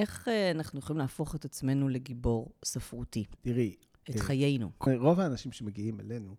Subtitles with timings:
[0.00, 3.76] איך אה, אנחנו יכולים להפוך את עצמנו לגיבור ספרותי, תראי,
[4.10, 4.70] את אה, חיינו.
[4.98, 6.34] רוב האנשים שמגיעים אלינו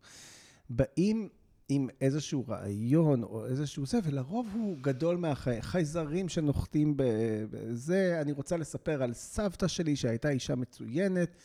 [0.69, 1.29] באים
[1.69, 5.61] עם איזשהו רעיון או איזשהו זה, ולרוב הוא גדול מהחיים.
[5.61, 11.35] חייזרים שנוחתים בזה, אני רוצה לספר על סבתא שלי שהייתה אישה מצוינת.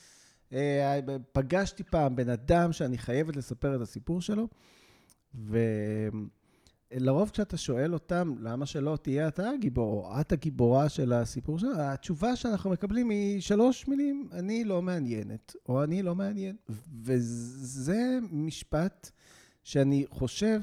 [0.53, 1.01] אה,
[1.33, 4.48] פגשתי פעם בן אדם שאני חייבת לספר את הסיפור שלו,
[6.91, 11.71] ולרוב כשאתה שואל אותם, למה שלא תהיה אתה הגיבור, או את הגיבורה של הסיפור שלו,
[11.77, 16.57] התשובה שאנחנו מקבלים היא שלוש מילים, אני לא מעניינת, או אני לא מעניין.
[17.03, 19.11] וזה משפט
[19.64, 20.61] שאני חושב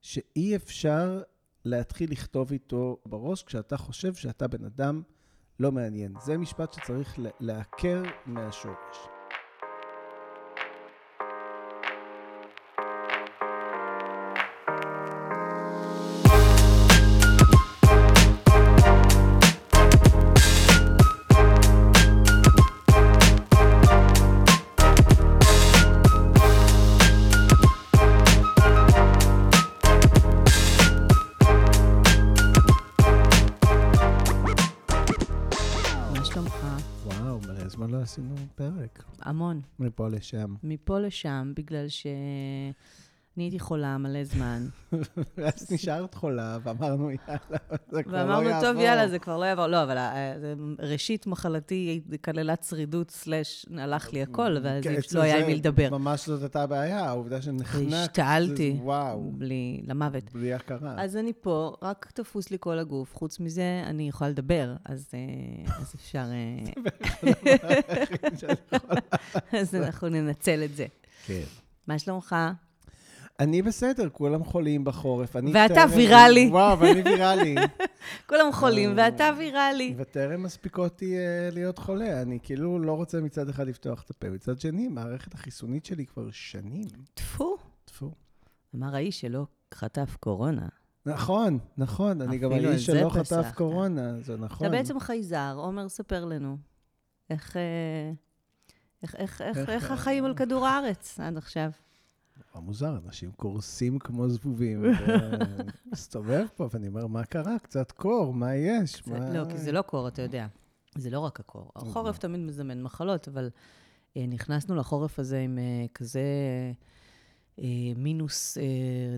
[0.00, 1.22] שאי אפשר
[1.64, 5.02] להתחיל לכתוב איתו בראש כשאתה חושב שאתה בן אדם
[5.60, 6.14] לא מעניין.
[6.24, 9.19] זה משפט שצריך לעקר מהשורש.
[38.92, 39.04] פרק.
[39.20, 39.60] המון.
[39.78, 40.54] מפה לשם.
[40.62, 42.06] מפה לשם, בגלל ש...
[43.40, 44.66] אני הייתי חולה מלא זמן.
[45.38, 47.38] ואז נשארת חולה, ואמרנו, יאללה,
[47.90, 48.72] זה כבר לא ואמרנו, יעבור.
[48.72, 49.66] טוב, יאללה, זה כבר לא יעבור.
[49.66, 50.34] לא, אבל אה,
[50.78, 55.90] ראשית מחלתי כללה צרידות סלאש הלך לי הכל, ואז כן, לא היה עם מי לדבר.
[55.90, 57.92] ממש זאת הייתה הבעיה, העובדה שנחנקת.
[57.92, 58.76] השתעלתי.
[58.82, 60.32] וואו, בלי, למוות.
[60.32, 60.94] בלי הכרה.
[60.98, 63.16] אז אני פה, רק תפוס לי כל הגוף.
[63.16, 66.24] חוץ מזה, אני יכולה לדבר, אז אה, אפשר...
[66.32, 66.82] אה,
[69.60, 70.86] אז אנחנו ננצל את זה.
[71.26, 71.42] כן.
[71.86, 72.36] מה שלומך?
[73.40, 75.36] אני בסדר, כולם חולים בחורף.
[75.52, 76.48] ואתה ויראלי.
[76.48, 77.54] וואו, ואני ויראלי.
[78.28, 79.94] כולם חולים, אה, ואתה ויראלי.
[79.96, 82.22] וטרם מספיקותי אה, להיות חולה.
[82.22, 84.30] אני כאילו לא רוצה מצד אחד לפתוח את הפה.
[84.30, 86.88] מצד שני, המערכת החיסונית שלי כבר שנים.
[87.14, 87.56] טפו.
[87.84, 88.10] טפו.
[88.76, 90.68] אמר האיש שלא חטף קורונה.
[91.06, 93.50] נכון, נכון, אני גם האיש שלא חטף.
[93.54, 94.66] קורונה, זה נכון.
[94.66, 96.56] אתה בעצם חייזר, עומר, ספר לנו.
[97.30, 97.56] איך,
[99.02, 101.70] איך, איך, איך, איך, איך אה, החיים על כדור הארץ עד עכשיו?
[102.54, 104.84] נורא מוזר, אנשים קורסים כמו זבובים.
[105.86, 107.58] ומסתובב פה, ואני אומר, מה קרה?
[107.58, 109.06] קצת קור, מה יש?
[109.06, 109.30] מה...
[109.32, 110.46] לא, כי זה לא קור, אתה יודע.
[110.94, 111.70] זה לא רק הקור.
[111.76, 113.50] החורף תמיד מזמן מחלות, אבל
[114.16, 116.22] אה, נכנסנו לחורף הזה עם אה, כזה
[117.58, 117.64] אה,
[117.96, 118.58] מינוס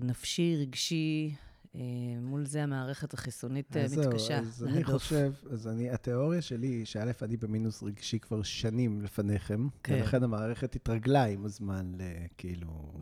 [0.01, 1.35] נפשי, רגשי.
[1.75, 1.81] אה,
[2.21, 4.83] מול זה המערכת החיסונית אה, אז זהו, מתקשה אז אני.
[4.83, 9.93] חושב, אז אני, התיאוריה שלי היא שא', אני במינוס רגשי כבר שנים לפניכם, כן.
[9.93, 12.93] ולכן המערכת התרגלה עם הזמן לכאילו,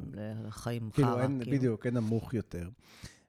[0.48, 2.70] לחיים כאילו חרא, אין, בדיוק, אין נמוך יותר.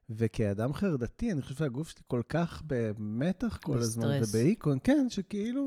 [0.09, 4.35] וכאדם חרדתי, אני חושב שהגוף שלי כל כך במתח כל הזמן, בסטרס.
[4.35, 5.63] ובהיקון, כן, שכאילו...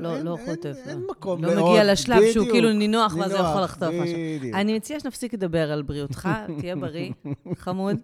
[0.00, 0.76] לא, אין, לא אין, חוטף.
[0.86, 1.10] אין לא.
[1.10, 4.16] מקום לא מאוד, מגיע לשלב שהוא בדיוק, כאילו נינוח, ואז הוא יכול נינוח, לחטוף משהו.
[4.54, 6.28] אני מציעה שנפסיק לדבר על בריאותך,
[6.58, 7.12] תהיה בריא,
[7.54, 7.96] חמוד,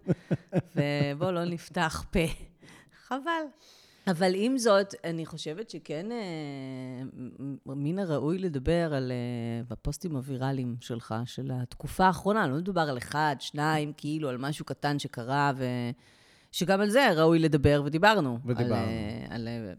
[0.76, 2.26] ובוא לא נפתח פה.
[3.06, 3.42] חבל.
[4.10, 7.02] אבל עם זאת, אני חושבת שכן אה,
[7.66, 13.36] מן הראוי לדבר על, אה, בפוסטים הוויראליים שלך, של התקופה האחרונה, לא מדובר על אחד,
[13.38, 15.52] שניים, כאילו על משהו קטן שקרה,
[16.52, 18.38] ושגם על זה ראוי לדבר, ודיברנו.
[18.44, 18.74] ודיברנו.
[18.74, 19.72] על, אה, על אה,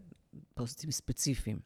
[0.54, 1.58] פוסטים ספציפיים.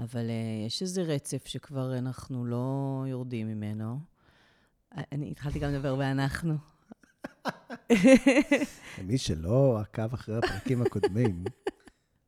[0.00, 3.98] אבל אה, יש איזה רצף שכבר אנחנו לא יורדים ממנו.
[5.12, 6.54] אני התחלתי גם לדבר באנחנו.
[8.98, 11.44] למי שלא עקב אחרי הפרקים הקודמים,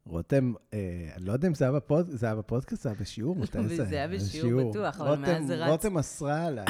[0.07, 0.79] רותם, אה,
[1.17, 3.85] אני לא יודע אם זה היה בפוד- זה היה בפודקאסט, זה היה בשיעור, מתי זה
[3.85, 5.69] זה היה בשיעור בטוח, אבל מאז זה רץ.
[5.71, 6.65] רותם אסרה עליי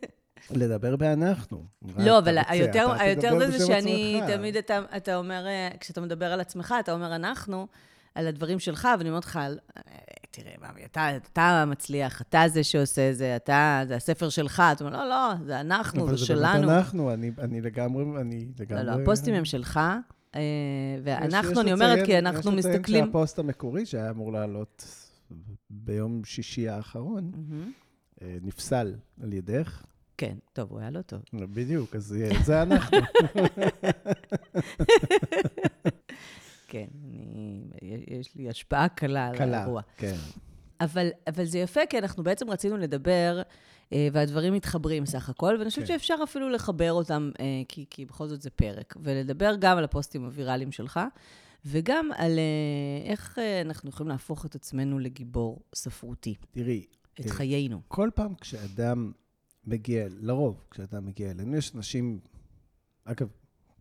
[0.50, 1.64] לדבר באנחנו.
[1.98, 4.20] לא, אבל היותר, היותר זה, זה שאני.
[4.26, 7.66] תמיד אתה, אתה אומר, אה, כשאתה מדבר על עצמך, אתה אומר אנחנו,
[8.14, 9.52] על הדברים שלך, ואני אומרת לך, אה,
[10.30, 14.62] תראה, מאמי, אתה, אתה מצליח, אתה זה שעושה זה, אתה, זה הספר שלך.
[14.72, 16.70] אתה אומר, לא, לא, זה אנחנו, אבל זה זה באמת שלנו.
[16.72, 18.84] אנחנו, אני אני לגמרי, אני לגמרי...
[18.84, 19.80] לא, לא, הפוסטים הם שלך,
[21.02, 23.04] ואנחנו, יש אני אומרת, כי אנחנו יש לציין מסתכלים...
[23.04, 24.84] שהפוסט המקורי שהיה אמור לעלות
[25.70, 27.32] ביום שישי האחרון.
[28.22, 29.82] אה, נפסל על ידך.
[30.16, 31.20] כן, טוב, הוא היה לא טוב.
[31.32, 32.98] בדיוק, אז אה, זה אנחנו.
[36.68, 37.64] כן, אני,
[38.08, 39.82] יש לי השפעה קלה על קלה, האירוע.
[39.96, 40.16] כן.
[40.80, 43.42] אבל, אבל זה יפה, כי אנחנו בעצם רצינו לדבר, אה,
[44.12, 45.92] והדברים מתחברים סך הכל, ואני חושבת כן.
[45.92, 50.24] שאפשר אפילו לחבר אותם, אה, כי, כי בכל זאת זה פרק, ולדבר גם על הפוסטים
[50.24, 51.00] הוויראליים שלך,
[51.64, 56.86] וגם על אה, איך אה, אנחנו יכולים להפוך את עצמנו לגיבור ספרותי, תראי,
[57.20, 57.80] את אה, חיינו.
[57.88, 59.12] כל פעם כשאדם
[59.64, 62.20] מגיע, לרוב כשאדם מגיע אלינו, יש אנשים,
[63.04, 63.28] אגב,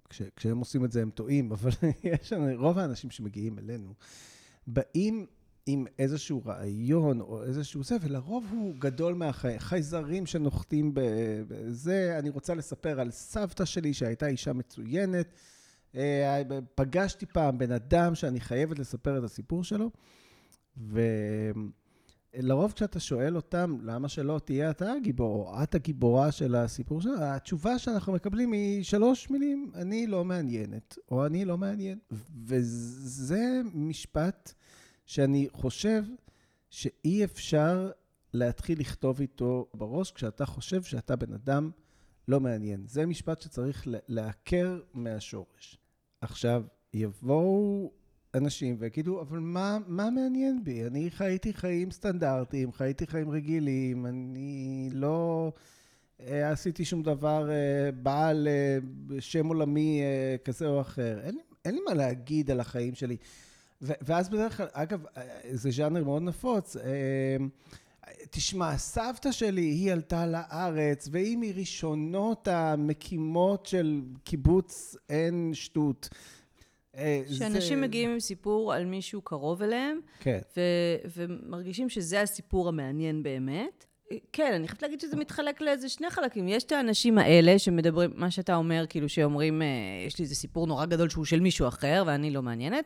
[0.09, 1.71] כש, כשהם עושים את זה הם טועים, אבל
[2.03, 3.93] יש, רוב האנשים שמגיעים אלינו,
[4.67, 5.25] באים
[5.65, 10.91] עם איזשהו רעיון או איזשהו זה, ולרוב הוא גדול מהחייזרים שנוחתים
[11.47, 12.15] בזה.
[12.19, 15.33] אני רוצה לספר על סבתא שלי שהייתה אישה מצוינת.
[15.95, 16.41] אה,
[16.75, 19.89] פגשתי פעם בן אדם שאני חייבת לספר את הסיפור שלו,
[22.37, 27.13] ולרוב כשאתה שואל אותם, למה שלא תהיה אתה הגיבור, או את הגיבורה של הסיפור שלו,
[27.19, 31.99] התשובה שאנחנו מקבלים היא שלוש מילים, אני לא מעניינת, או אני לא מעניין.
[32.45, 34.53] וזה משפט
[35.11, 36.03] שאני חושב
[36.69, 37.91] שאי אפשר
[38.33, 41.71] להתחיל לכתוב איתו בראש כשאתה חושב שאתה בן אדם
[42.27, 42.83] לא מעניין.
[42.87, 45.77] זה משפט שצריך לעקר מהשורש.
[46.21, 46.63] עכשיו,
[46.93, 47.91] יבואו
[48.33, 50.87] אנשים ויגידו, אבל מה, מה מעניין בי?
[50.87, 55.51] אני חייתי חיים סטנדרטיים, חייתי חיים רגילים, אני לא
[56.19, 58.77] אה, עשיתי שום דבר אה, בעל אה,
[59.19, 61.19] שם עולמי אה, כזה או אחר.
[61.23, 63.17] אין, אין לי מה להגיד על החיים שלי.
[63.81, 66.77] ואז בדרך כלל, אגב, אה, זה ז'אנר מאוד נפוץ.
[66.77, 67.37] אה,
[68.29, 76.09] תשמע, סבתא שלי, היא עלתה לארץ, והיא מראשונות המקימות של קיבוץ עין שטות.
[76.97, 77.87] אה, שאנשים זה...
[77.87, 80.39] מגיעים עם סיפור על מישהו קרוב אליהם, כן.
[80.57, 83.85] ו- ומרגישים שזה הסיפור המעניין באמת.
[84.33, 86.47] כן, אני חייבת להגיד שזה מתחלק לאיזה שני חלקים.
[86.47, 89.61] יש את האנשים האלה שמדברים, מה שאתה אומר, כאילו שאומרים,
[90.07, 92.85] יש לי איזה סיפור נורא גדול שהוא של מישהו אחר ואני לא מעניינת.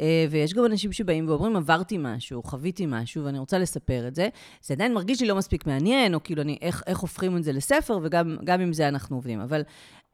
[0.00, 4.28] אה, ויש גם אנשים שבאים ואומרים, עברתי משהו, חוויתי משהו, ואני רוצה לספר את זה.
[4.62, 7.52] זה עדיין מרגיש לי לא מספיק מעניין, או כאילו, אני, איך, איך הופכים את זה
[7.52, 9.40] לספר, וגם עם זה אנחנו עובדים.
[9.40, 9.62] אבל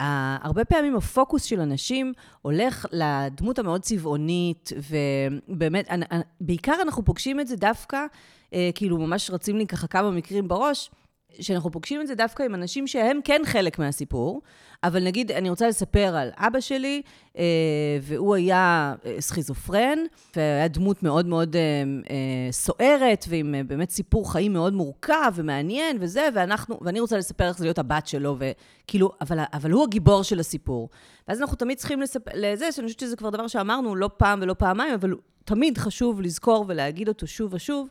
[0.02, 0.04] uh,
[0.42, 4.70] הרבה פעמים הפוקוס של אנשים הולך לדמות המאוד צבעונית,
[5.48, 8.06] ובאמת, אני, אני, בעיקר אנחנו פוגשים את זה דווקא,
[8.50, 10.90] uh, כאילו, ממש רצים לי ככה כמה מקרים בראש.
[11.40, 14.42] שאנחנו פוגשים את זה דווקא עם אנשים שהם כן חלק מהסיפור,
[14.84, 17.02] אבל נגיד, אני רוצה לספר על אבא שלי,
[17.38, 17.44] אה,
[18.02, 19.98] והוא היה אה, סכיזופרן,
[20.36, 26.78] והיה דמות מאוד מאוד אה, סוערת, ועם באמת סיפור חיים מאוד מורכב ומעניין וזה, ואנחנו,
[26.82, 30.88] ואני רוצה לספר איך זה להיות הבת שלו, וכאילו, אבל, אבל הוא הגיבור של הסיפור.
[31.28, 34.54] ואז אנחנו תמיד צריכים לספר, לזה, שאני חושבת שזה כבר דבר שאמרנו לא פעם ולא
[34.58, 35.14] פעמיים, אבל
[35.44, 37.88] תמיד חשוב לזכור ולהגיד אותו שוב ושוב.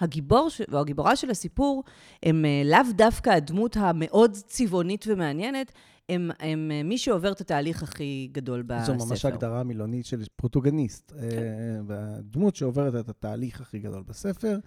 [0.00, 1.84] הגיבור או הגיבורה של הסיפור
[2.22, 5.72] הם אה, לאו דווקא הדמות המאוד צבעונית ומעניינת,
[6.08, 8.98] הם, הם אה, מי שעובר את התהליך הכי גדול בספר.
[8.98, 11.12] זו ממש הגדרה מילונית של פרוטוגניסט.
[11.12, 11.16] כן.
[11.18, 14.58] אה, והדמות שעוברת את התהליך הכי גדול בספר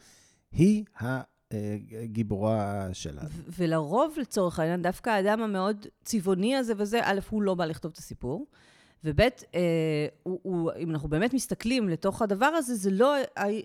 [0.51, 0.83] היא
[2.03, 3.21] הגיבורה שלה.
[3.57, 7.97] ולרוב, לצורך העניין, דווקא האדם המאוד צבעוני הזה וזה, א', הוא לא בא לכתוב את
[7.97, 8.45] הסיפור.
[9.05, 9.27] וב', אה,
[10.23, 13.15] הוא, הוא, אם אנחנו באמת מסתכלים לתוך הדבר הזה, זה לא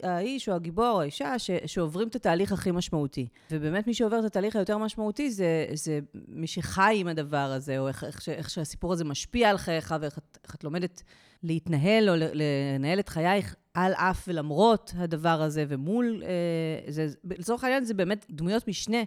[0.02, 3.28] האיש או הגיבור או האישה ש, שעוברים את התהליך הכי משמעותי.
[3.50, 7.88] ובאמת מי שעובר את התהליך היותר משמעותי זה, זה מי שחי עם הדבר הזה, או
[7.88, 11.02] איך, איך, איך שהסיפור הזה משפיע על חייך, ואיך את, איך את לומדת
[11.42, 16.22] להתנהל או לנהל את חייך על אף ולמרות הדבר הזה, ומול...
[16.22, 19.02] אה, זה, לצורך העניין זה באמת דמויות משנה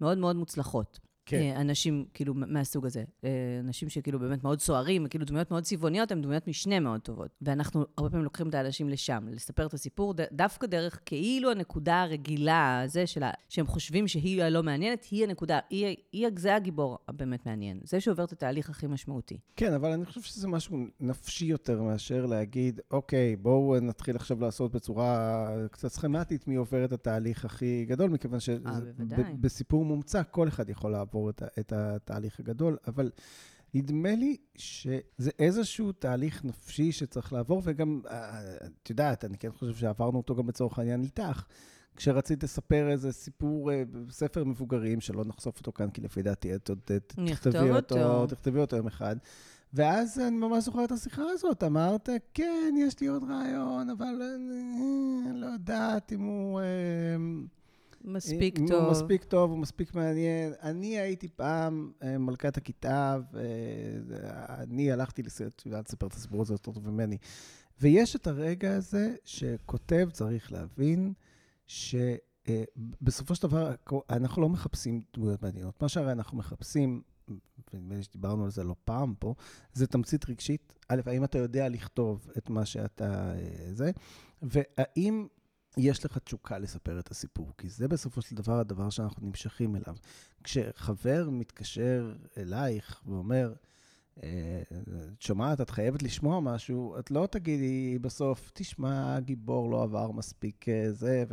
[0.00, 1.07] מאוד מאוד מוצלחות.
[1.28, 1.36] כן.
[1.36, 3.04] אה, אנשים כאילו מהסוג הזה.
[3.24, 3.30] אה,
[3.60, 7.30] אנשים שכאילו באמת מאוד סוערים, כאילו דמויות מאוד צבעוניות, הן דמויות משנה מאוד טובות.
[7.42, 12.80] ואנחנו הרבה פעמים לוקחים את האנשים לשם, לספר את הסיפור, דווקא דרך כאילו הנקודה הרגילה,
[12.80, 17.80] הזה שלה, שהם חושבים שהיא הלא מעניינת, היא הנקודה, היא, היא, זה הגיבור הבאמת מעניין.
[17.84, 19.38] זה שעובר את התהליך הכי משמעותי.
[19.56, 24.72] כן, אבל אני חושב שזה משהו נפשי יותר מאשר להגיד, אוקיי, בואו נתחיל עכשיו לעשות
[24.72, 30.90] בצורה קצת סכמטית מי עובר את התהליך הכי גדול, מכיוון שבסיפור מומצא כל אחד יכול
[30.90, 31.17] לעבור.
[31.18, 33.10] לעבור את, את התהליך הגדול, אבל
[33.74, 38.40] נדמה לי שזה איזשהו תהליך נפשי שצריך לעבור, וגם, אה,
[38.82, 41.44] את יודעת, אני כן חושב שעברנו אותו גם לצורך העניין איתך.
[41.96, 46.68] כשרצית לספר איזה סיפור, אה, ספר מבוגרים, שלא נחשוף אותו כאן, כי לפי דעתי את
[46.68, 46.78] עוד
[47.26, 49.16] תכתבי אותו, תכתבי אותו יום אחד.
[49.74, 55.40] ואז אני ממש זוכר את השיחה הזאת, אמרת, כן, יש לי עוד רעיון, אבל אני
[55.40, 56.60] לא יודעת אם הוא...
[58.04, 58.82] מספיק טוב.
[58.82, 60.52] הוא מספיק טוב, הוא מספיק מעניין.
[60.62, 63.18] אני הייתי פעם אה, מלכת הכיתה,
[64.06, 65.22] ואני הלכתי
[65.66, 67.18] לספר את הסיפור הזה יותר טוב ממני.
[67.80, 71.12] ויש את הרגע הזה שכותב צריך להבין
[71.66, 73.74] שבסופו של דבר
[74.10, 75.82] אנחנו לא מחפשים דמויות מעניינות.
[75.82, 77.02] מה שהרי אנחנו מחפשים,
[77.72, 79.34] ונדמה לי שדיברנו על זה לא פעם פה,
[79.72, 80.74] זה תמצית רגשית.
[80.88, 83.34] א', האם אתה יודע לכתוב את מה שאתה...
[83.34, 83.90] אה, זה,
[84.42, 85.26] והאם
[85.76, 89.96] יש לך תשוקה לספר את הסיפור, כי זה בסופו של דבר הדבר שאנחנו נמשכים אליו.
[90.44, 93.54] כשחבר מתקשר אלייך ואומר,
[94.22, 94.62] אה,
[95.14, 100.68] את שומעת, את חייבת לשמוע משהו, את לא תגידי בסוף, תשמע, הגיבור לא עבר מספיק
[100.68, 101.24] אה, זה,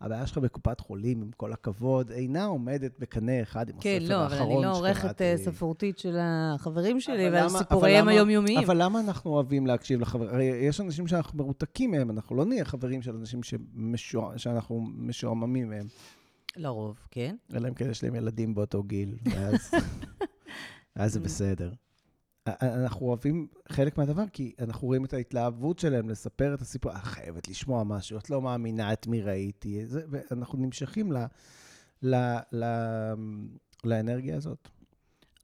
[0.00, 4.24] הבעיה שלך בקופת חולים, עם כל הכבוד, אינה עומדת בקנה אחד עם כן, הספר לא,
[4.26, 5.24] אבל האחרון אני לא עורכת שקראתי.
[5.24, 8.58] אה, ספרותית של החברים שלי אבל ועל למה- סיפוריהם אבל למה- היומיומיים.
[8.58, 10.30] אבל למה אנחנו אוהבים להקשיב לחברים?
[10.30, 14.32] הרי יש אנשים שאנחנו מרותקים מהם, אנחנו לא נהיה חברים של אנשים שמשוע...
[14.38, 15.86] שאנחנו משועממים מהם.
[16.56, 17.36] לרוב, כן.
[17.54, 19.70] אלא אם כן יש להם ילדים באותו גיל, ואז,
[20.96, 21.72] ואז זה בסדר.
[22.62, 26.92] אנחנו אוהבים חלק מהדבר, כי אנחנו רואים את ההתלהבות שלהם לספר את הסיפור.
[26.92, 29.86] את חייבת לשמוע משהו, את לא מאמינה את מי ראיתי.
[29.86, 31.16] זה, ואנחנו נמשכים ל,
[32.02, 32.16] ל,
[32.52, 32.64] ל,
[33.84, 34.68] לאנרגיה הזאת.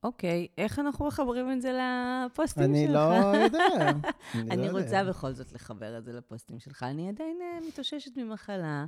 [0.04, 2.74] אוקיי, איך אנחנו מחברים את זה לפוסטים שלך?
[2.76, 2.98] אני לא
[3.44, 3.90] יודע.
[4.34, 5.04] אני לא רוצה יודע.
[5.04, 6.82] בכל זאת לחבר את זה לפוסטים שלך.
[6.82, 8.84] אני עדיין אה, מתאוששת ממחלה,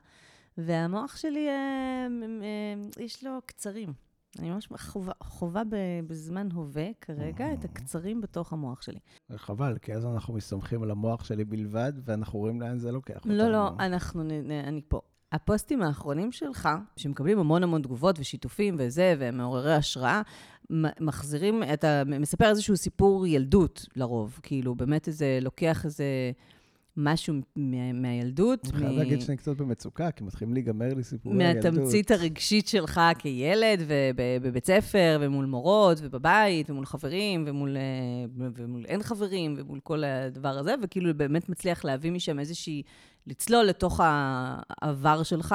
[0.59, 2.07] והמוח שלי, אה,
[2.43, 4.06] אה, יש לו קצרים.
[4.39, 5.63] אני ממש חווה, חווה
[6.07, 8.99] בזמן הווה כרגע את הקצרים בתוך המוח שלי.
[9.37, 13.35] חבל, כי אז אנחנו מסתמכים על המוח שלי בלבד, ואנחנו רואים לאן זה לוקח אותנו.
[13.35, 14.23] לא, לא, אנחנו,
[14.65, 15.01] אני פה.
[15.33, 20.23] הפוסטים האחרונים שלך, שמקבלים המון המון תגובות ושיתופים וזה, והם מעוררי השראה,
[21.01, 26.05] מחזירים, אתה מספר איזשהו סיפור ילדות לרוב, כאילו, באמת איזה, לוקח איזה
[26.97, 28.61] משהו מה, מהילדות.
[28.65, 31.65] אני חייב מ- להגיד שאני קצת במצוקה, כי מתחילים להיגמר לי סיפורי הילדות.
[31.73, 37.83] מהתמצית הרגשית שלך כילד, ובבית ספר, ומול מורות, ובבית, ומול חברים, ומול, אה,
[38.57, 42.83] ומול אין חברים, ומול כל הדבר הזה, וכאילו באמת מצליח להביא משם איזושהי,
[43.27, 45.55] לצלול לתוך העבר שלך,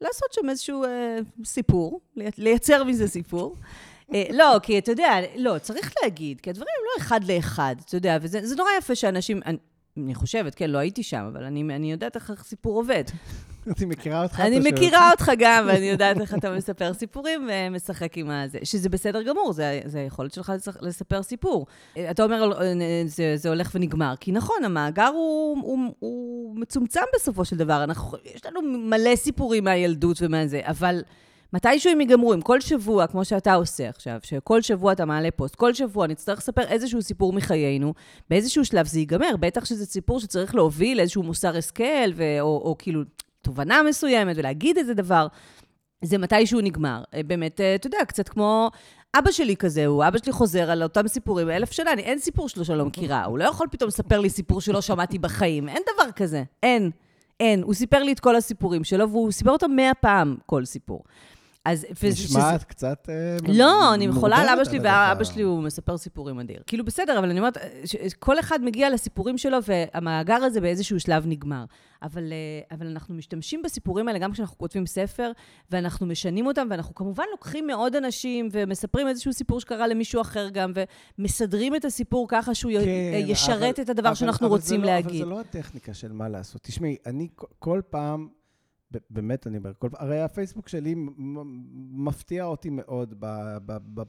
[0.00, 3.56] לעשות שם איזשהו אה, סיפור, לי- לייצר מזה סיפור.
[4.14, 7.96] אה, לא, כי אתה יודע, לא, צריך להגיד, כי הדברים הם לא אחד לאחד, אתה
[7.96, 9.40] יודע, וזה זה נורא יפה שאנשים,
[9.98, 13.04] אני, חושבת, כן, לא הייתי שם, אבל אני, אני יודעת איך הסיפור עובד.
[13.66, 14.58] אני מכירה אותך אני.
[14.72, 18.58] מכירה אותך גם, ואני יודעת איך אתה מספר סיפורים ומשחק עם הזה.
[18.62, 21.66] שזה בסדר גמור, זה, זה היכולת שלך לספר, סיפור.
[22.10, 24.14] אתה אומר, אה, זה, זה הולך ונגמר.
[24.20, 27.84] כי נכון, המאגר הוא, הוא, הוא מצומצם בסופו של דבר.
[27.84, 31.02] אנחנו, יש לנו מלא סיפורים מהילדות ומהזה, אבל...
[31.52, 35.54] מתישהו הם ייגמרו, אם כל שבוע, כמו שאתה עושה עכשיו, שכל שבוע אתה מעלה פוסט,
[35.54, 37.94] כל שבוע נצטרך לספר איזשהו סיפור מחיינו,
[38.30, 42.76] באיזשהו שלב זה ייגמר, בטח שזה סיפור שצריך להוביל איזשהו מוסר השכל, ו- או, או
[42.78, 43.02] כאילו
[43.42, 45.26] תובנה מסוימת, ולהגיד איזה דבר,
[46.02, 47.02] זה מתישהו נגמר.
[47.14, 48.70] אה, באמת, אה, אתה יודע, קצת כמו
[49.18, 52.48] אבא שלי כזה, הוא אבא שלי חוזר על אותם סיפורים אלף שנה, אני, אין סיפור
[52.48, 55.82] שלו שאני לא מכירה, הוא לא יכול פתאום לספר לי סיפור שלא שמעתי בחיים, אין
[55.94, 56.90] דבר כזה, אין.
[57.40, 61.04] אין, הוא סיפר לי את כל הסיפורים שלו, והוא סיפר אותם מאה פעם, כל סיפור.
[61.72, 61.86] אז...
[62.02, 63.08] נשמעת קצת...
[63.08, 64.78] אה, לא, אני יכולה על אבא שלי.
[64.82, 66.62] ואבא שלי הוא מספר סיפורים אדיר.
[66.66, 71.26] כאילו, בסדר, אבל אני אומרת, ש- כל אחד מגיע לסיפורים שלו, והמאגר הזה באיזשהו שלב
[71.26, 71.64] נגמר.
[72.02, 75.32] אבל, אה, אבל אנחנו משתמשים בסיפורים האלה גם כשאנחנו כותבים ספר,
[75.70, 80.72] ואנחנו משנים אותם, ואנחנו כמובן לוקחים מאוד אנשים, ומספרים איזשהו סיפור שקרה למישהו אחר גם,
[81.18, 82.78] ומסדרים את הסיפור ככה שהוא כן,
[83.26, 85.10] ישרת אבל- את הדבר אבל- שאנחנו אבל רוצים לא- להגיד.
[85.10, 86.62] אבל זה לא הטכניקה של מה לעשות.
[86.62, 88.28] תשמעי, אני כל פעם,
[89.10, 90.94] באמת, אני אומר, כל הרי הפייסבוק שלי
[91.90, 93.14] מפתיע אותי מאוד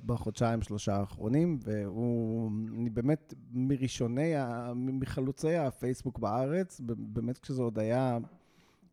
[0.05, 4.33] בחודשיים, שלושה האחרונים, והוא, אני באמת מראשוני,
[4.75, 8.17] מחלוצי הפייסבוק בארץ, באמת כשזה עוד היה...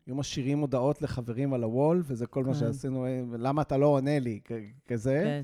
[0.07, 2.59] היו משאירים הודעות לחברים על הוול, וזה כל מה כן.
[2.59, 4.39] שעשינו, אה, למה אתה לא עונה לי,
[4.87, 5.21] כזה.
[5.23, 5.41] כן.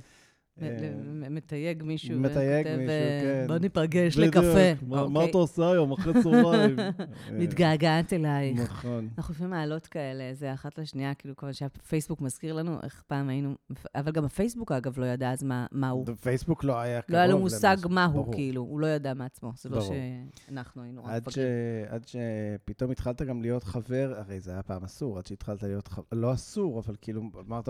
[0.62, 0.68] אה,
[1.30, 3.48] מתייג מישהו, מתייג וכותב, מישהו, אה, כן.
[3.48, 4.18] בוא ניפגש.
[4.18, 4.86] לקפה.
[4.88, 5.30] מה- אוקיי.
[5.30, 6.80] אתה עושה היום, אחרי צהריים?
[6.80, 6.90] אה,
[7.40, 8.60] מתגעגעת אלייך.
[8.62, 9.10] נכון.
[9.18, 13.56] אנחנו לפעמים מעלות כאלה, זה אחת לשנייה, כאילו, כמו שהפייסבוק מזכיר לנו איך פעם היינו...
[13.96, 16.06] אבל גם הפייסבוק, אגב, לא ידע אז מה, הוא.
[16.22, 18.34] פייסבוק לא היה קרוב לא היה לו מושג מה הוא.
[18.34, 19.52] כאילו, הוא לא ידע מעצמו.
[19.58, 19.82] זה לא.
[20.48, 21.28] שאנחנו היינו רק.
[21.28, 21.48] מפגרים.
[21.90, 26.04] עד שפתאום התחלת גם להיות חבר, הרי זה היה פעם אסור, עד שהתחלת להיות חבר,
[26.12, 27.70] לא אסור, אבל כאילו, אמרת,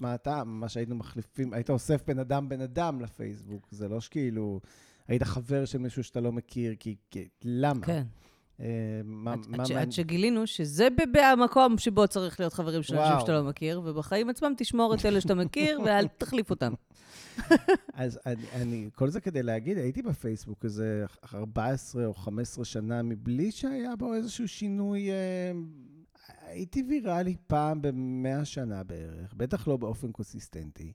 [0.00, 4.60] מה, אתה, מה שהיינו מחליפים, היית אוסף בן אדם בן אדם לפייסבוק, זה לא שכאילו,
[5.08, 7.86] היית חבר של מישהו שאתה לא מכיר, כי, כי למה?
[7.86, 8.02] כן.
[8.60, 8.66] אה,
[9.04, 10.88] מה, עד- מה, עד מה- עד שגילינו שזה
[11.22, 13.20] המקום שבו צריך להיות חברים של אנשים.
[13.20, 16.72] שאתה לא מכיר, ובחיים עצמם תשמור את אלה שאתה מכיר ואל תחליף אותם.
[17.94, 23.50] אז אני, אני, כל זה כדי להגיד, הייתי בפייסבוק איזה 14 או 15 שנה, מבלי
[23.50, 25.10] שהיה בו איזשהו שינוי...
[25.10, 25.52] אה,
[26.46, 30.92] הייתי ויראלי פעם במאה שנה בערך, בטח לא באופן קונסיסטנטי.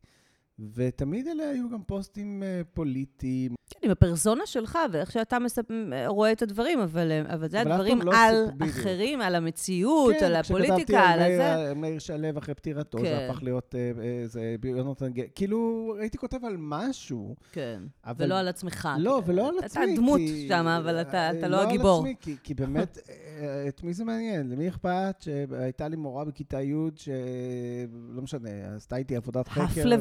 [0.75, 3.55] ותמיד אלה היו גם פוסטים אה, פוליטיים.
[3.69, 5.65] כן, עם הפרסונה שלך ואיך שאתה מספ...
[6.07, 8.45] רואה את הדברים, אבל, אבל זה אבל הדברים לא על.
[8.69, 11.73] אחרים, על המציאות, כן, על הפוליטיקה, על מאיר- הזה.
[11.75, 13.03] מאיר שלו אחרי פטירתו, כן.
[13.03, 15.23] זה הפך להיות אה, אה, זה יונתן גל.
[15.35, 15.57] כאילו,
[15.99, 18.25] הייתי כותב על משהו, כן, אבל...
[18.25, 18.89] ולא על עצמך.
[18.99, 19.31] לא, כן.
[19.31, 19.95] ולא על אתה עצמי.
[19.95, 21.97] דמות כי- שם, אבל אתה, אתה לא על הגיבור.
[21.99, 24.49] עצמי, כי, כי באמת, אה, את מי זה מעניין?
[24.49, 29.63] למי אכפת שהייתה לי מורה בכיתה י' שלא משנה, עשתה איתי עבודת חקר.
[29.63, 29.97] הפלה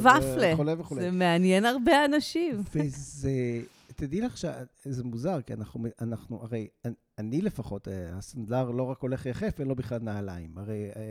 [0.46, 0.54] ופלה.
[0.54, 1.00] וכולי וכולי.
[1.00, 2.62] זה מעניין הרבה אנשים.
[2.74, 3.30] וזה,
[3.96, 6.68] תדעי לך שזה מוזר, כי אנחנו, אנחנו הרי,
[7.18, 10.58] אני לפחות, אה, הסנדלר לא רק הולך יחף, אין לו בכלל נעליים.
[10.58, 11.02] הרי אה,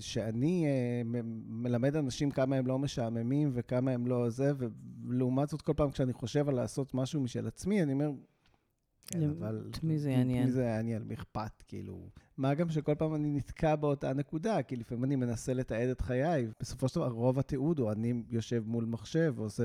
[0.00, 1.02] שאני אה,
[1.48, 4.52] מלמד אנשים כמה הם לא משעממים וכמה הם לא זה,
[5.08, 8.10] ולעומת זאת, כל פעם כשאני חושב על לעשות משהו משל עצמי, אני אומר,
[9.10, 9.62] כן, אבל...
[9.70, 10.44] את מי זה יעניין?
[10.44, 11.02] מי זה יעניין?
[11.02, 12.08] מי אכפת, כאילו.
[12.36, 16.46] מה גם שכל פעם אני נתקע באותה נקודה, כי לפעמים אני מנסה לתעד את חיי,
[16.60, 19.64] בסופו של דבר רוב התיעוד הוא אני יושב מול מחשב ועושה...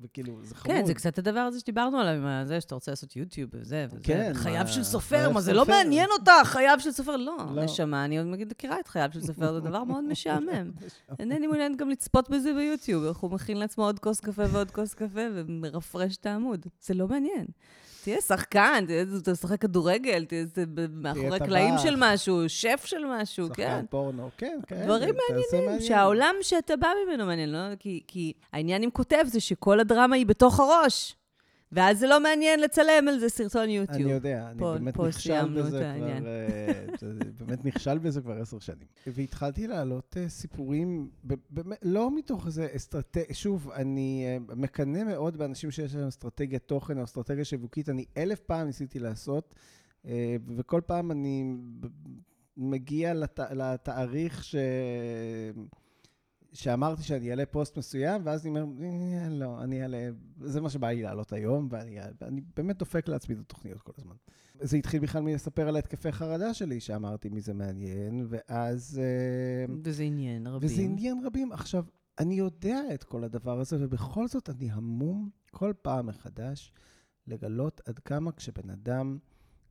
[0.00, 0.76] וכאילו, זה חמוד.
[0.76, 4.00] כן, זה קצת הדבר הזה שדיברנו עליו, עם זה שאתה רוצה לעשות יוטיוב וזה, וזה.
[4.02, 4.32] כן.
[4.34, 7.16] חייו של סופר, מה, זה לא מעניין אותך, חייו של סופר?
[7.16, 7.64] לא, לא.
[7.64, 10.70] נשמה, אני עוד מכירה את חייו של סופר, זה דבר מאוד משעמם.
[11.20, 14.94] אינני מעוניינת גם לצפות בזה ביוטיוב, איך הוא מכין לעצמו עוד כוס קפה ועוד כוס
[14.94, 16.66] קפה ומרפרש את העמוד.
[16.80, 17.46] זה לא מעניין.
[18.06, 18.84] תהיה שחקן,
[19.24, 20.44] תשחק כדורגל, תהיה
[20.90, 23.70] מאחורי קלעים של משהו, שף של משהו, כן.
[23.70, 24.84] שחקן פורנו, כן, כן.
[24.84, 27.58] דברים מעניינים, שהעולם שאתה בא ממנו מעניין, לא?
[28.06, 31.16] כי העניין עם כותב זה שכל הדרמה היא בתוך הראש.
[31.72, 34.00] ואז זה לא מעניין לצלם על זה סרטון יוטיוב.
[34.00, 36.18] אני יודע, אני פה, באמת פה נכשל בזה כבר,
[36.96, 38.86] uh, באמת נכשל בזה כבר עשר שנים.
[39.06, 41.10] והתחלתי להעלות uh, סיפורים,
[41.50, 46.98] באמת, לא מתוך איזה אסטרטגיה, שוב, אני uh, מקנא מאוד באנשים שיש להם אסטרטגיית תוכן
[46.98, 49.54] או אסטרטגיה שיווקית, אני אלף פעם ניסיתי לעשות,
[50.56, 51.44] וכל פעם אני
[52.56, 54.56] מגיע לת, לתאריך ש...
[56.56, 60.08] שאמרתי שאני אעלה פוסט מסוים, ואז אני אומר, אה, לא, אני אעלה,
[60.40, 64.14] זה מה שבא לי לעלות היום, ואני, ואני באמת דופק לעצמי את התוכניות כל הזמן.
[64.60, 69.00] זה התחיל בכלל מלספר על ההתקפי חרדה שלי, שאמרתי מי זה מעניין, ואז...
[69.02, 70.70] אה, וזה עניין רבים.
[70.70, 71.52] וזה עניין רבים.
[71.52, 71.84] עכשיו,
[72.18, 76.72] אני יודע את כל הדבר הזה, ובכל זאת אני המום כל פעם מחדש
[77.26, 79.18] לגלות עד כמה כשבן אדם...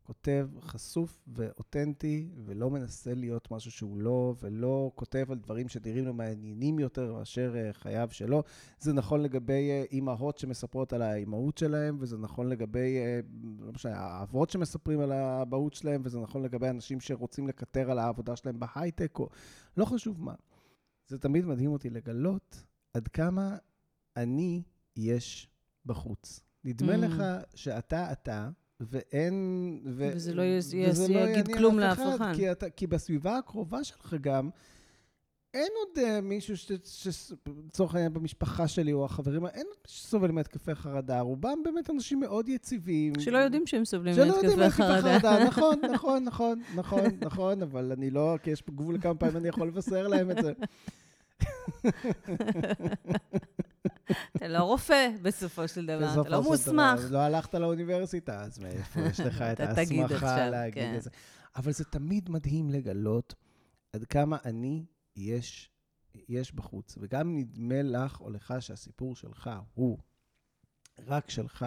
[0.06, 6.14] כותב חשוף ואותנטי, ולא מנסה להיות משהו שהוא לא, ולא כותב על דברים שנראים לו
[6.14, 8.44] מעניינים יותר מאשר אה, חייו שלו.
[8.80, 13.20] זה נכון לגבי אה, אימהות שמספרות על האימהות שלהם, וזה נכון לגבי, אה,
[13.60, 18.36] לא משנה, האבות שמספרים על האבהות שלהם, וזה נכון לגבי אנשים שרוצים לקטר על העבודה
[18.36, 19.30] שלהם בהייטק, או
[19.78, 20.34] לא חשוב מה.
[21.08, 23.58] זה תמיד מדהים אותי לגלות עד כמה
[24.16, 24.64] אני
[24.96, 25.50] יש
[25.86, 26.40] בחוץ.
[26.64, 26.98] נדמה mm.
[26.98, 27.24] לך
[27.56, 29.80] שאתה אתה, ואין...
[29.86, 30.44] ו, וזה לא,
[30.88, 32.34] וזה לא יגיד כלום לאף אחד.
[32.36, 34.50] כי, אתה, כי בסביבה הקרובה שלך גם,
[35.54, 40.76] אין עוד uh, מישהו שלצורך העניין במשפחה שלי או החברים, אין עוד מישהו שסובל מהתקפי
[40.76, 41.20] חרדה.
[41.20, 43.20] רובם באמת אנשים מאוד יציבים.
[43.20, 45.20] שלא יודעים שהם סובלים מהתקפי חרדה.
[45.20, 45.44] חרדה.
[45.48, 49.68] נכון, נכון, נכון, נכון, נכון, אבל אני לא, כי יש גבול לכמה פעמים אני יכול
[49.68, 50.54] לבשר להם את זה.
[54.36, 57.02] אתה לא רופא בסופו של דבר, אתה לא מוסמך.
[57.10, 60.96] לא הלכת לאוניברסיטה, אז מאיפה יש לך את ההסמכה להגיד כן.
[60.98, 61.10] את זה?
[61.56, 63.36] אבל זה תמיד מדהים לגלות
[63.94, 65.70] עד כמה אני יש,
[66.30, 66.98] יש בחוץ.
[67.02, 69.98] וגם נדמה לך או לך שהסיפור שלך הוא
[71.08, 71.66] רק שלך.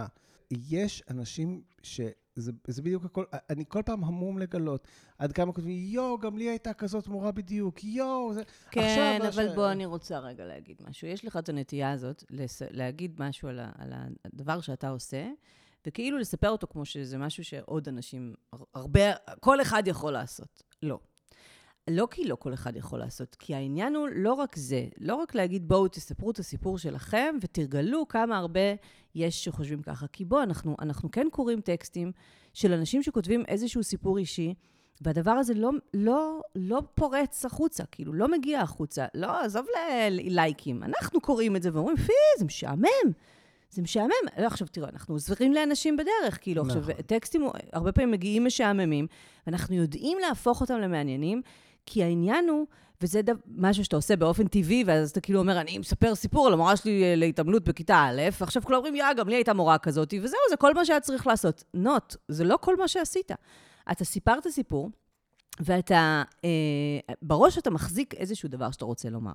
[0.51, 2.01] יש אנשים ש...
[2.35, 6.49] זה, זה בדיוק הכל, אני כל פעם המום לגלות עד כמה כותבים, יואו, גם לי
[6.49, 8.43] הייתה כזאת מורה בדיוק, יואו, זה...
[8.71, 9.55] כן, אבל ש...
[9.55, 11.09] בוא, אני רוצה רגע להגיד משהו.
[11.09, 12.63] יש לך את הנטייה הזאת לס...
[12.71, 13.71] להגיד משהו על, ה...
[13.79, 13.93] על
[14.25, 15.29] הדבר שאתה עושה,
[15.87, 18.35] וכאילו לספר אותו כמו שזה משהו שעוד אנשים,
[18.75, 19.01] הרבה,
[19.41, 20.63] כל אחד יכול לעשות.
[20.83, 20.99] לא.
[21.91, 25.35] לא כי לא כל אחד יכול לעשות, כי העניין הוא לא רק זה, לא רק
[25.35, 28.61] להגיד בואו תספרו את הסיפור שלכם ותרגלו כמה הרבה
[29.15, 30.07] יש שחושבים ככה.
[30.07, 32.13] כי בואו, אנחנו, אנחנו כן קוראים טקסטים
[32.55, 34.55] של אנשים שכותבים איזשהו סיפור אישי,
[35.01, 39.07] והדבר הזה לא, לא, לא פורץ החוצה, כאילו, לא מגיע החוצה.
[39.15, 39.67] לא, עזוב
[40.11, 40.83] ללייקים.
[40.83, 43.13] אנחנו קוראים את זה ואומרים, פי, זה משעמם.
[43.71, 44.11] זה משעמם.
[44.39, 46.79] לא, עכשיו, תראו, אנחנו עוזרים לאנשים בדרך, כאילו, נכון.
[46.79, 49.07] עכשיו, טקסטים הרבה פעמים מגיעים משעממים,
[49.47, 51.43] ואנחנו יודעים להפוך אותם למעניינים,
[51.89, 52.67] כי העניין הוא,
[53.03, 56.53] וזה דו, משהו שאתה עושה באופן טבעי, ואז אתה כאילו אומר, אני מספר סיפור על
[56.53, 60.15] המורה שלי אה, להתעמלות בכיתה א', ועכשיו כולם אומרים, יא, גם לי הייתה מורה כזאת,
[60.23, 61.65] וזהו, זה כל מה שהיה צריך לעשות.
[61.75, 63.31] נוט, זה לא כל מה שעשית.
[63.93, 64.91] אתה סיפרת סיפור,
[65.61, 69.33] ואתה, אה, בראש אתה מחזיק איזשהו דבר שאתה רוצה לומר.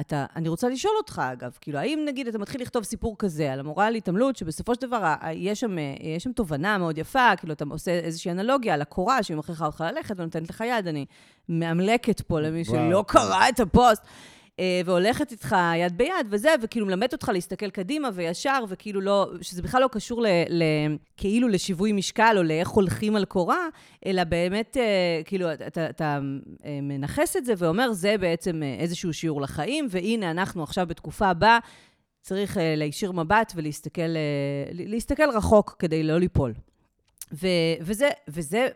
[0.00, 3.60] אתה, אני רוצה לשאול אותך, אגב, כאילו, האם נגיד אתה מתחיל לכתוב סיפור כזה על
[3.60, 7.90] המורה להתעמלות, שבסופו של דבר יש שם, יש שם תובנה מאוד יפה, כאילו, אתה עושה
[7.90, 11.06] איזושהי אנלוגיה על הקורה שהיא מכריחה אותך ללכת ונותנת לך יד, אני
[11.48, 14.02] מאמלקת פה למי שלא קרא את הפוסט.
[14.58, 19.62] אה, והולכת איתך יד ביד וזה, וכאילו מלמדת אותך להסתכל קדימה וישר, וכאילו לא, שזה
[19.62, 20.62] בכלל לא קשור ל, ל,
[21.16, 23.66] כאילו לשיווי משקל או לאיך הולכים על קורה,
[24.06, 26.18] אלא באמת, אה, כאילו, אתה, אתה
[26.64, 31.58] אה, מנכס את זה ואומר, זה בעצם איזשהו שיעור לחיים, והנה, אנחנו עכשיו בתקופה הבאה,
[32.20, 34.16] צריך להישיר מבט ולהסתכל
[34.72, 36.54] להסתכל רחוק כדי לא ליפול.
[37.32, 37.46] ו,
[37.80, 38.68] וזה, וזה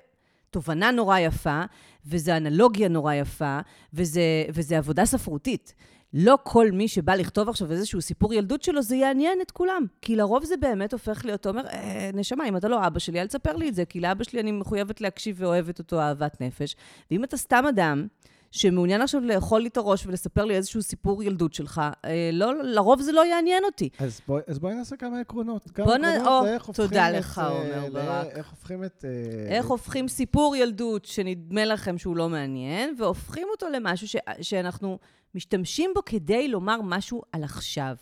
[0.53, 1.63] תובנה נורא יפה,
[2.07, 3.61] וזו אנלוגיה נורא יפה,
[3.93, 5.75] וזה עבודה ספרותית.
[6.15, 9.87] לא כל מי שבא לכתוב עכשיו איזשהו סיפור ילדות שלו, זה יעניין את כולם.
[10.03, 13.21] כי לרוב זה באמת הופך להיות, אתה אומר, אה, נשמה, אם אתה לא אבא שלי,
[13.21, 16.77] אל תספר לי את זה, כי לאבא שלי אני מחויבת להקשיב ואוהבת אותו אהבת נפש.
[17.11, 18.07] ואם אתה סתם אדם,
[18.53, 23.01] שמעוניין עכשיו לאכול לי את הראש ולספר לי איזשהו סיפור ילדות שלך, אה, לא, לרוב
[23.01, 23.89] זה לא יעניין אותי.
[23.99, 25.71] אז, בוא, אז בואי נעשה כמה עקרונות.
[25.71, 26.05] כמה נ...
[26.05, 28.27] עקרונות או, לאיך הופכים תודה את, לך, אה, עומר ל- ברק.
[28.27, 29.05] איך הופכים את...
[29.05, 34.17] אה, איך הופכים סיפור ילדות שנדמה לכם שהוא לא מעניין, והופכים אותו למשהו ש...
[34.41, 34.99] שאנחנו
[35.35, 37.95] משתמשים בו כדי לומר משהו על עכשיו.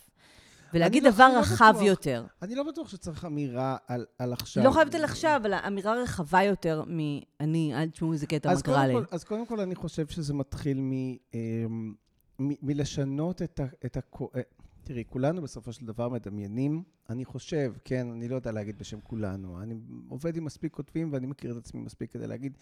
[0.73, 1.87] ולהגיד לא- דבר לא רחב בטוח.
[1.87, 2.25] יותר.
[2.41, 4.63] אני לא בטוח שצריך אמירה על, על עכשיו.
[4.63, 8.87] לא חייבת על עכשיו, אבל אמירה רחבה יותר מ"אני, אל תשמעו איזה קטע, מה קרה
[8.87, 8.93] לי".
[9.11, 10.91] אז קודם כל אני חושב שזה מתחיל מ,
[11.33, 11.93] אמ,
[12.39, 13.65] מ, מלשנות את ה...
[13.85, 13.99] את ה
[14.35, 14.41] אה,
[14.83, 19.61] תראי, כולנו בסופו של דבר מדמיינים, אני חושב, כן, אני לא יודע להגיד בשם כולנו,
[19.61, 19.75] אני
[20.09, 22.57] עובד עם מספיק כותבים ואני מכיר את עצמי מספיק כדי להגיד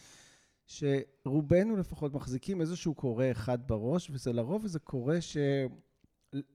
[0.67, 5.37] שרובנו לפחות מחזיקים איזשהו קורא אחד בראש, וזה לרוב איזה קורא ש...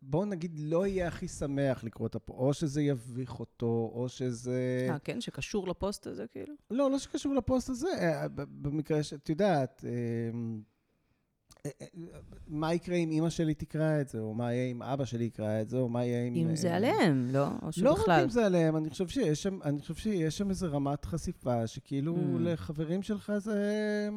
[0.03, 2.31] בואו נגיד, לא יהיה הכי שמח לקרוא את הפ...
[2.31, 4.87] או שזה יביך אותו, או שזה...
[4.91, 5.21] אה, כן?
[5.21, 6.55] שקשור לפוסט הזה, כאילו?
[6.71, 9.91] לא, לא שקשור לפוסט הזה, אה, ב- במקרה שאת יודעת, אה,
[11.67, 11.87] אה, אה,
[12.49, 15.61] מה יקרה אם אימא שלי תקרא את זה, או מה יהיה אם אבא שלי יקרא
[15.61, 16.35] את זה, או מה יהיה אם...
[16.35, 17.47] אם אה, זה עליהם, לא?
[17.47, 18.21] או לא רק שבכלל.
[18.23, 22.15] אם זה עליהם, אני חושב שיש שם, אני חושב שיש שם איזו רמת חשיפה, שכאילו
[22.17, 22.19] Mm.
[22.41, 24.09] לחברים שלך זה...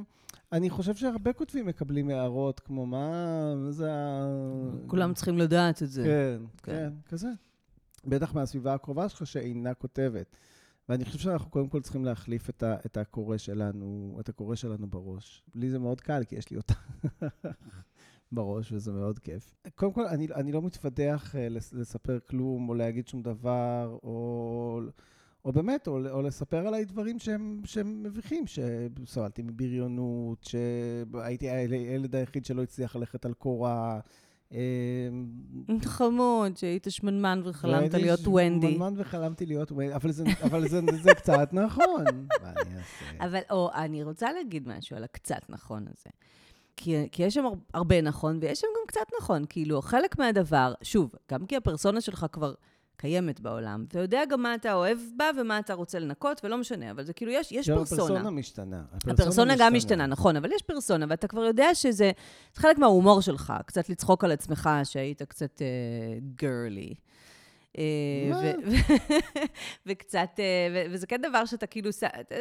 [0.52, 4.28] אני חושב שהרבה כותבים מקבלים הערות, כמו מה, זה ה...
[4.88, 6.04] כולם צריכים לדעת את זה.
[6.04, 6.72] כן, כן.
[6.72, 7.28] כן, כזה.
[8.06, 10.36] בטח מהסביבה הקרובה שלך שאינה כותבת.
[10.90, 14.88] ואני חושב שאנחנו קודם כל צריכים להחליף את, ה, את הקורא שלנו, את הקורא שלנו
[14.88, 15.44] בראש.
[15.56, 16.74] לי זה מאוד קל, כי יש לי אותה
[18.32, 19.54] בראש, וזה מאוד כיף.
[19.76, 24.82] קודם כל, אני, אני לא מתפדח אה, לס- לספר כלום, או להגיד שום דבר, או,
[25.48, 32.46] או באמת, או, או לספר עליי דברים שהם, שהם מביכים, שסבלתי מבריונות, שהייתי הילד היחיד
[32.46, 34.00] שלא הצליח ללכת על קורה.
[34.54, 34.60] אה,
[35.86, 38.72] חמוד, שהיית שמנמן וחלמת להיות ונדי.
[38.72, 42.04] שמנמן וחלמתי להיות ונדי, אבל זה, אבל זה, זה קצת נכון.
[42.44, 43.26] מה אני אעשה?
[43.26, 46.10] אבל, או, אני רוצה להגיד משהו על הקצת נכון הזה.
[46.78, 49.46] כי, כי יש שם הר- הרבה נכון, ויש שם גם קצת נכון.
[49.50, 52.54] כאילו, חלק מהדבר, שוב, גם כי הפרסונה שלך כבר
[52.98, 56.92] קיימת בעולם, אתה יודע גם מה אתה אוהב בה ומה אתה רוצה לנקות, ולא משנה,
[56.92, 58.04] אבל זה כאילו, יש, יש פרסונה.
[58.04, 58.82] הפרסונה משתנה.
[59.08, 62.12] הפרסונה גם משתנה, נכון, אבל יש פרסונה, ואתה כבר יודע שזה זה
[62.62, 65.62] חלק מההומור שלך, קצת לצחוק על עצמך, שהיית קצת
[66.36, 66.94] גרלי.
[66.94, 67.08] מה?
[69.88, 71.90] וקצת, אה, וזה כן דבר שאתה כאילו,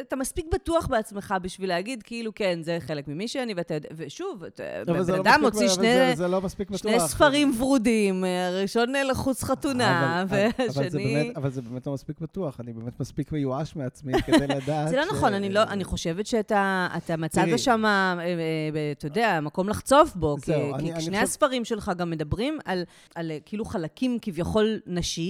[0.01, 4.43] אתה- מספיק בטוח בעצמך בשביל להגיד, כאילו, כן, זה חלק ממי שאני, ואתה יודע, ושוב,
[4.55, 6.93] זה בן לא אדם אבל שני...
[6.93, 11.33] לא ספרים ורודים, אה, הראשון אה, לחוץ חתונה, והשני...
[11.35, 15.03] אבל זה באמת לא מספיק בטוח, אני באמת מספיק מיואש מעצמי כדי לדעת זה לא
[15.11, 17.59] נכון, אני לא, חושבת שאתה אתה מצאת.
[17.59, 20.51] שם, אה, אה, אתה יודע, מקום לחצוף בו, כי,
[20.99, 22.83] שני הספרים שלך גם מדברים על,
[23.17, 25.26] אה, כאילו חלקים כביכול נשיים,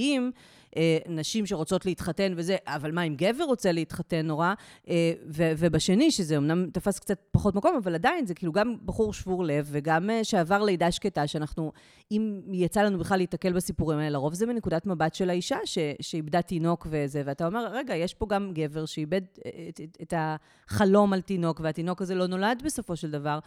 [0.78, 4.54] אה, נשים שרוצות להתחתן וזה, אבל מה אם גבר רוצה להתחתן נורא?
[4.90, 9.14] אה, ו- ובשני, שזה אמנם תפס קצת פחות מקום, אבל עדיין זה כאילו גם בחור
[9.14, 11.72] שבור לב, וגם אה, שעבר לידה שקטה, שאנחנו,
[12.12, 16.42] אם יצא לנו בכלל להיתקל בסיפורים האלה, לרוב זה מנקודת מבט של האישה ש- שאיבדה
[16.42, 19.22] תינוק וזה, ואתה אומר, רגע, יש פה גם גבר שאיבד
[19.70, 23.40] את, את, את החלום על תינוק, והתינוק הזה לא נולד בסופו של דבר.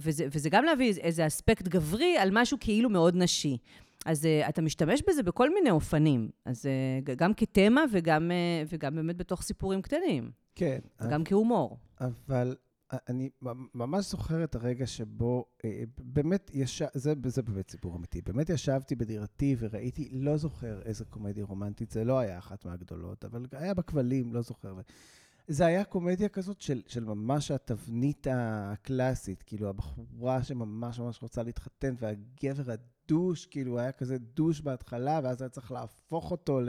[0.00, 3.56] וזה, וזה גם להביא איזה אספקט גברי על משהו כאילו מאוד נשי.
[4.06, 6.30] אז uh, אתה משתמש בזה בכל מיני אופנים.
[6.44, 10.30] אז uh, גם כתמה וגם, uh, וגם באמת בתוך סיפורים קטנים.
[10.54, 10.78] כן.
[11.10, 11.78] גם כהומור.
[12.00, 12.56] אבל
[13.08, 13.30] אני
[13.74, 16.82] ממש זוכר את הרגע שבו אה, באמת, יש...
[16.94, 18.22] זה, זה באמת סיפור אמיתי.
[18.22, 23.46] באמת ישבתי בדירתי וראיתי, לא זוכר איזה קומדיה רומנטית, זה לא היה אחת מהגדולות, אבל
[23.52, 24.74] היה בכבלים, לא זוכר.
[25.48, 31.94] זה היה קומדיה כזאת של, של ממש התבנית הקלאסית, כאילו הבחורה שממש ממש רוצה להתחתן,
[31.98, 32.72] והגבר
[33.06, 36.68] הדוש, כאילו היה כזה דוש בהתחלה, ואז היה צריך להפוך אותו ל...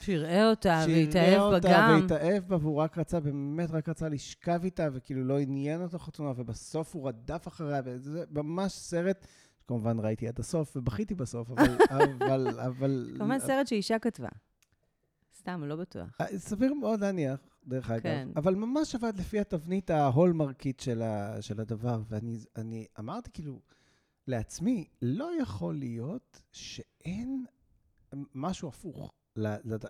[0.00, 2.00] שיראה אותה שיראה והתאהב בה אותה גם.
[2.00, 6.32] והתאהב בה, והוא רק רצה, באמת רק רצה לשכב איתה, וכאילו לא עניין אותו חתונה,
[6.36, 9.26] ובסוף הוא רדף אחריה, וזה ממש סרט,
[9.68, 11.76] כמובן ראיתי עד הסוף, ובכיתי בסוף, אבל...
[12.20, 13.14] אבל, אבל...
[13.18, 14.28] כמובן סרט שאישה כתבה.
[15.38, 16.16] סתם, לא בטוח.
[16.20, 18.02] אה, סביר מאוד להניח, דרך אגב.
[18.02, 18.28] כן.
[18.36, 23.60] אבל ממש עבד לפי התבנית ההולמרקית של, ה, של הדבר, ואני אני אמרתי כאילו
[24.30, 27.44] לעצמי, לא יכול להיות שאין
[28.34, 29.10] משהו הפוך.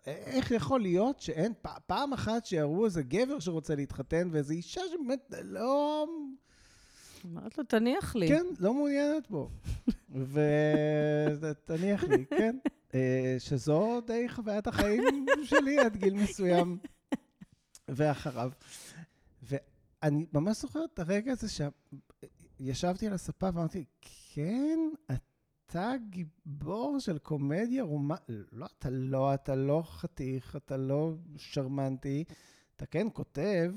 [0.07, 1.53] איך יכול להיות שאין
[1.87, 6.07] פעם אחת שיראו איזה גבר שרוצה להתחתן ואיזו אישה שבאמת לא...
[7.25, 8.29] אמרת לו, תניח לי.
[8.29, 9.51] כן, לא מעוניינת בו.
[11.41, 12.57] ותניח לי, כן.
[12.95, 16.79] אה, שזו די חוויית החיים שלי עד גיל מסוים
[17.89, 18.51] ואחריו.
[19.43, 21.49] ואני ממש זוכר את הרגע הזה
[22.61, 23.85] שישבתי על הספה ואמרתי,
[24.35, 24.79] כן,
[25.11, 28.27] אתה גיבור של קומדיה רומנטית.
[28.53, 32.25] לא, אתה לא, אתה לא חתיך, אתה לא שרמנטי.
[32.77, 33.73] אתה כן כותב.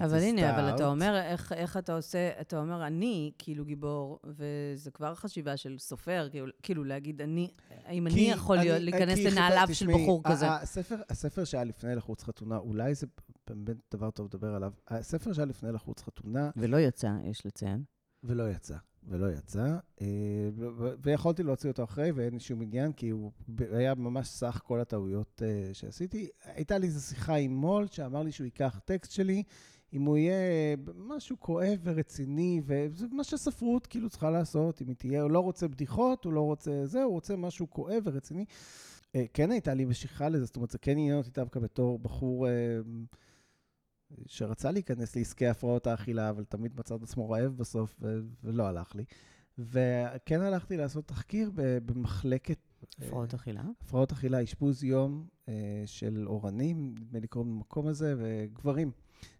[0.00, 4.90] אבל הנה, אבל אתה אומר, איך, איך אתה עושה, אתה אומר, אני כאילו גיבור, וזה
[4.90, 7.50] כבר חשיבה של סופר, כאילו, כאילו להגיד, אני,
[7.84, 10.48] האם אני יכול להיות, להיכנס לנעליו של בחור כזה.
[10.48, 13.06] הספר, הספר שהיה לפני לחוץ חתונה, אולי זה
[13.50, 14.72] באמת דבר טוב לדבר עליו.
[14.88, 16.50] הספר שהיה לפני לחוץ חתונה...
[16.56, 17.82] ולא יצא, יש לציין.
[18.24, 18.76] ולא יצא.
[19.08, 20.06] ולא יצא, אה,
[21.02, 23.32] ויכולתי להוציא אותו אחרי, ואין לי שום עניין, כי הוא
[23.72, 26.28] היה ממש סך כל הטעויות אה, שעשיתי.
[26.44, 29.42] הייתה לי איזו שיחה עם מולט, שאמר לי שהוא ייקח טקסט שלי,
[29.92, 35.22] אם הוא יהיה משהו כואב ורציני, וזה מה שספרות כאילו צריכה לעשות, אם היא תהיה,
[35.22, 38.44] הוא לא רוצה בדיחות, הוא לא רוצה זה, הוא רוצה משהו כואב ורציני.
[39.14, 42.46] אה, כן הייתה לי משיכה לזה, זאת אומרת, זה כן עניין אותי דווקא בתור בחור
[44.26, 48.94] שרצה להיכנס לעסקי הפרעות האכילה, אבל תמיד מצא את עצמו רעב בסוף, ו- ולא הלך
[48.94, 49.04] לי.
[49.58, 52.58] וכן הלכתי לעשות תחקיר במחלקת...
[52.98, 53.62] הפרעות אכילה?
[53.82, 58.90] הפרעות אכילה, אשפוז יום אה, של אורנים, נדמה לי קוראים למקום הזה, וגברים.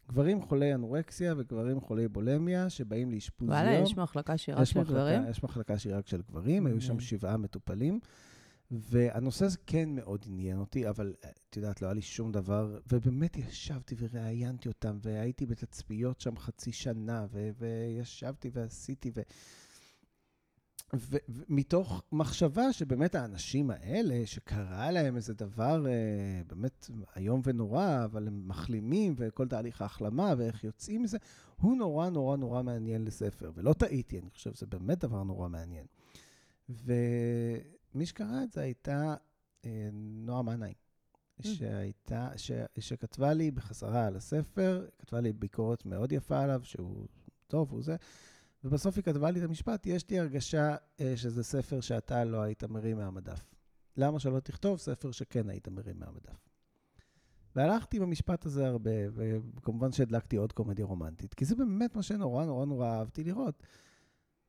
[0.09, 3.59] גברים חולי אנורקסיה וגברים חולי בולמיה שבאים לאשפוז יום.
[3.59, 5.23] וואלה, יש מחלקה שהיא רק של גברים?
[5.31, 8.01] יש מחלקה שהיא רק של גברים, היו שם שבעה מטופלים.
[8.71, 11.15] והנושא הזה כן מאוד עניין אותי, אבל
[11.49, 16.73] את יודעת, לא היה לי שום דבר, ובאמת ישבתי וראיינתי אותם, והייתי בתצפיות שם חצי
[16.73, 19.21] שנה, ו- וישבתי ועשיתי, ו...
[20.93, 28.49] ומתוך מחשבה שבאמת האנשים האלה, שקרה להם איזה דבר אה, באמת איום ונורא, אבל הם
[28.49, 31.19] מחלימים, וכל תהליך ההחלמה, ואיך יוצאים מזה,
[31.57, 33.53] הוא נורא נורא נורא מעניין לספר.
[33.55, 35.87] ולא טעיתי, אני חושב שזה באמת דבר נורא מעניין.
[36.71, 36.93] ו...
[37.95, 39.15] מי שקרא את זה הייתה
[39.65, 40.75] אה, נועה מנהיים,
[41.41, 41.47] mm.
[41.47, 47.07] שהייתה, ש, שכתבה לי בחזרה על הספר, כתבה לי ביקורת מאוד יפה עליו, שהוא
[47.47, 47.97] טוב, הוא זה,
[48.65, 52.65] ובסוף היא כתבה לי את המשפט, יש לי הרגשה אה, שזה ספר שאתה לא היית
[52.65, 53.55] מרים מהמדף.
[53.97, 56.49] למה שלא תכתוב ספר שכן היית מרים מהמדף?
[57.57, 62.65] והלכתי במשפט הזה הרבה, וכמובן שהדלקתי עוד קומדיה רומנטית, כי זה באמת מה שנורא נורא
[62.65, 63.63] נורא אהבתי לראות.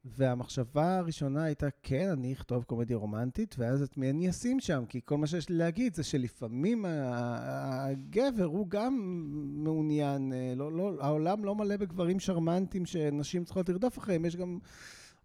[0.06, 4.84] והמחשבה הראשונה הייתה, כן, אני אכתוב קומדיה רומנטית, ואז את מי אני אשים שם?
[4.90, 9.24] כי כל מה שיש לי להגיד זה שלפעמים הגבר הוא גם
[9.64, 14.60] מעוניין, אה, לא, לא, העולם לא מלא בגברים שרמנטיים שנשים צריכות לרדוף אחריהם, יש גם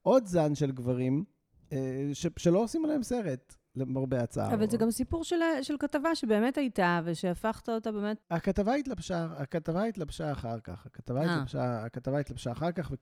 [0.03, 1.25] עוד זן של גברים
[1.73, 3.57] אה, ש, שלא עושים עליהם סרט.
[3.77, 4.55] למרבה הצער.
[4.55, 8.17] אבל זה גם סיפור של, של כתבה שבאמת הייתה, ושהפכת אותה באמת...
[8.31, 10.87] הכתבה התלבשה, הכתבה התלבשה אחר כך.
[10.87, 11.35] הכתבה, אה.
[11.35, 12.93] התלבשה, הכתבה התלבשה אחר כך,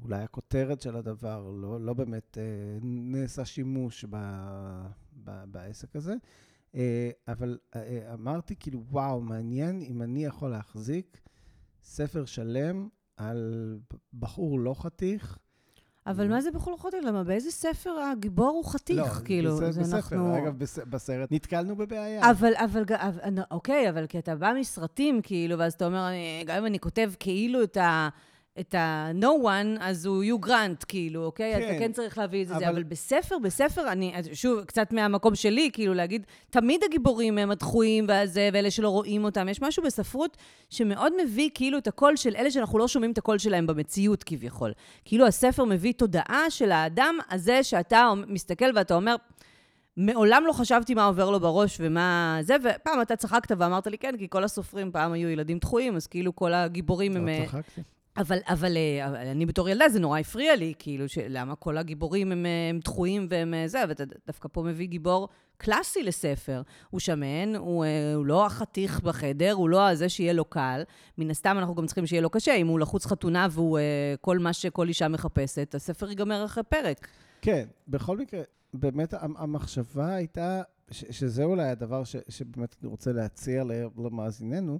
[0.00, 4.16] ואולי אה, הכותרת של הדבר, לא, לא באמת אה, נעשה שימוש ב,
[5.24, 6.14] ב, בעסק הזה.
[6.74, 11.20] אה, אבל אה, אמרתי, כאילו, וואו, מעניין אם אני יכול להחזיק
[11.82, 13.78] ספר שלם על
[14.18, 15.38] בחור לא חתיך,
[16.06, 17.00] אבל מה זה בכל חוטר?
[17.00, 18.98] למה באיזה ספר הגיבור הוא חתיך?
[18.98, 19.96] לא, כאילו, זה בספר.
[19.96, 20.38] אנחנו...
[20.38, 20.58] אגב,
[20.90, 22.30] בסרט נתקלנו בבעיה.
[22.30, 22.84] אבל, אבל,
[23.50, 26.08] אוקיי, אבל כי אתה בא מסרטים, כאילו, ואז אתה אומר,
[26.46, 28.08] גם אם אני כותב כאילו את ה...
[28.60, 31.54] את ה-no one, אז הוא יו גרנט, כאילו, אוקיי?
[31.54, 32.64] כן, אתה כן צריך להביא את זה, אבל...
[32.64, 38.48] אבל בספר, בספר, אני, שוב, קצת מהמקום שלי, כאילו, להגיד, תמיד הגיבורים הם הדחויים והזה,
[38.52, 39.48] ואלה שלא רואים אותם.
[39.48, 40.36] יש משהו בספרות
[40.70, 44.72] שמאוד מביא, כאילו, את הקול של אלה שאנחנו לא שומעים את הקול שלהם במציאות, כביכול.
[45.04, 49.16] כאילו, הספר מביא תודעה של האדם הזה שאתה מסתכל ואתה אומר,
[49.96, 54.16] מעולם לא חשבתי מה עובר לו בראש ומה זה, ופעם אתה צחקת ואמרת לי, כן,
[54.18, 57.28] כי כל הסופרים פעם היו ילדים דחויים, אז כאילו כל הגיבורים הם...
[57.28, 57.80] לא צחקתי.
[58.16, 62.32] אבל, אבל, אה, אבל אני בתור ילדה, זה נורא הפריע לי, כאילו, למה כל הגיבורים
[62.32, 66.62] הם, אה, הם דחויים והם אה, זה, ואתה דווקא פה מביא גיבור קלאסי לספר.
[66.90, 70.82] הוא שמן, הוא, הוא לא החתיך בחדר, הוא לא הזה שיהיה לו קל.
[71.18, 73.78] מן הסתם אנחנו גם צריכים שיהיה לו קשה, אם הוא לחוץ חתונה והוא
[74.20, 77.08] כל מה שכל אישה מחפשת, הספר ייגמר אחרי פרק.
[77.42, 78.40] כן, בכל מקרה,
[78.74, 83.64] באמת המחשבה הייתה, שזה אולי הדבר ש, שבאמת אני רוצה להציע
[83.98, 84.78] למאזיננו,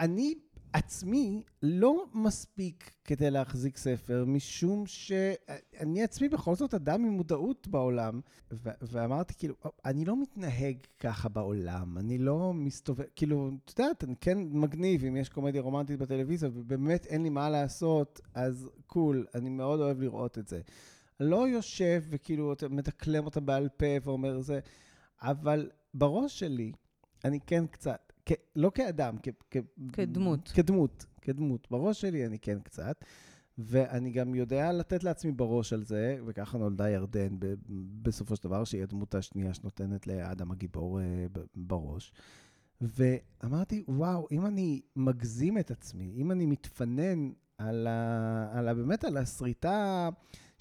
[0.00, 0.34] אני
[0.72, 8.20] עצמי לא מספיק כדי להחזיק ספר, משום שאני עצמי בכל זאת אדם עם מודעות בעולם.
[8.52, 9.54] ו- ואמרתי, כאילו,
[9.84, 15.16] אני לא מתנהג ככה בעולם, אני לא מסתובב, כאילו, את יודעת, אני כן מגניב אם
[15.16, 20.38] יש קומדיה רומנטית בטלוויזיה, ובאמת אין לי מה לעשות, אז קול, אני מאוד אוהב לראות
[20.38, 20.60] את זה.
[21.20, 24.60] לא יושב וכאילו מדקלם אותה בעל פה ואומר זה,
[25.20, 26.72] אבל בראש שלי,
[27.24, 29.56] אני כן קצת כ, לא כאדם, כ, כ,
[29.92, 30.48] כדמות.
[30.48, 31.68] כדמות, כדמות.
[31.70, 33.04] בראש שלי אני כן קצת,
[33.58, 37.54] ואני גם יודע לתת לעצמי בראש על זה, וככה נולדה ירדן ב,
[38.02, 42.12] בסופו של דבר, שהיא הדמות השנייה שנותנת לאדם הגיבור uh, בראש.
[42.80, 47.30] ואמרתי, וואו, אם אני מגזים את עצמי, אם אני מתפנן
[47.68, 48.48] על ה...
[48.58, 50.08] על ה באמת על הסריטה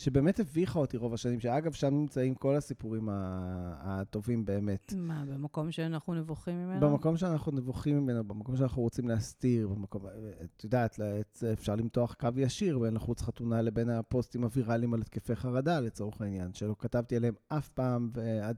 [0.01, 4.93] שבאמת הביכה אותי רוב השנים, שאגב, שם נמצאים כל הסיפורים הטובים באמת.
[4.97, 6.79] מה, במקום שאנחנו נבוכים ממנו?
[6.79, 10.05] במקום שאנחנו נבוכים ממנו, במקום שאנחנו רוצים להסתיר, במקום,
[10.43, 10.99] את יודעת,
[11.53, 16.53] אפשר למתוח קו ישיר בין לחוץ חתונה לבין הפוסטים הוויראליים על התקפי חרדה, לצורך העניין,
[16.53, 18.57] שלא כתבתי עליהם אף פעם, ועד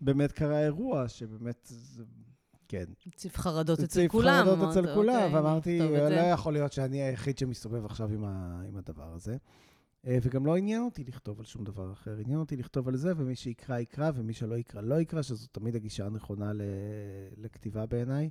[0.00, 1.72] שבאמת קרה אירוע, שבאמת...
[2.68, 2.84] כן.
[3.06, 4.48] הציב חרדות אצל כולם.
[4.48, 5.78] הציב חרדות אצל כולם, אוקיי, ואמרתי,
[6.10, 9.36] לא יכול להיות שאני היחיד שמסתובב עכשיו עם, ה, עם הדבר הזה.
[10.06, 13.12] אה, וגם לא עניין אותי לכתוב על שום דבר אחר, עניין אותי לכתוב על זה,
[13.16, 16.62] ומי שיקרא, יקרא, ומי שלא יקרא, לא יקרא, שזו תמיד הגישה הנכונה ל,
[17.36, 18.30] לכתיבה בעיניי.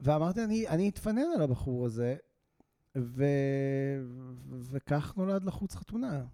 [0.00, 2.16] ואמרתי, אני, אני אתפנן על הבחור הזה,
[2.98, 4.04] ו-
[4.50, 6.24] וכך נולד לחוץ חתונה.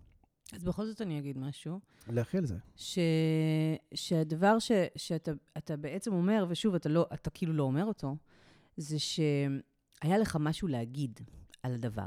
[0.53, 1.81] אז בכל זאת אני אגיד משהו.
[2.09, 2.57] לכי על זה.
[2.77, 2.99] ש...
[3.95, 4.73] שהדבר ש...
[4.97, 8.17] שאתה בעצם אומר, ושוב, אתה, לא, אתה כאילו לא אומר אותו,
[8.77, 11.21] זה שהיה לך משהו להגיד
[11.63, 12.07] על הדבר.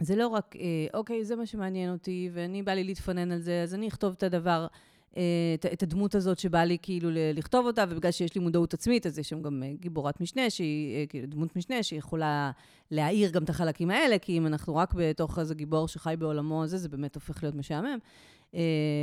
[0.00, 3.62] זה לא רק, אה, אוקיי, זה מה שמעניין אותי, ואני בא לי להתפנן על זה,
[3.62, 4.66] אז אני אכתוב את הדבר.
[5.16, 5.22] אה,
[5.54, 9.18] את, את הדמות הזאת שבא לי כאילו לכתוב אותה, ובגלל שיש לי מודעות עצמית, אז
[9.18, 12.50] יש שם גם אה, גיבורת משנה, שהיא אה, כאילו דמות משנה, שיכולה
[12.90, 16.78] להעיר גם את החלקים האלה, כי אם אנחנו רק בתוך איזה גיבור שחי בעולמו הזה,
[16.78, 17.98] זה באמת הופך להיות משעמם.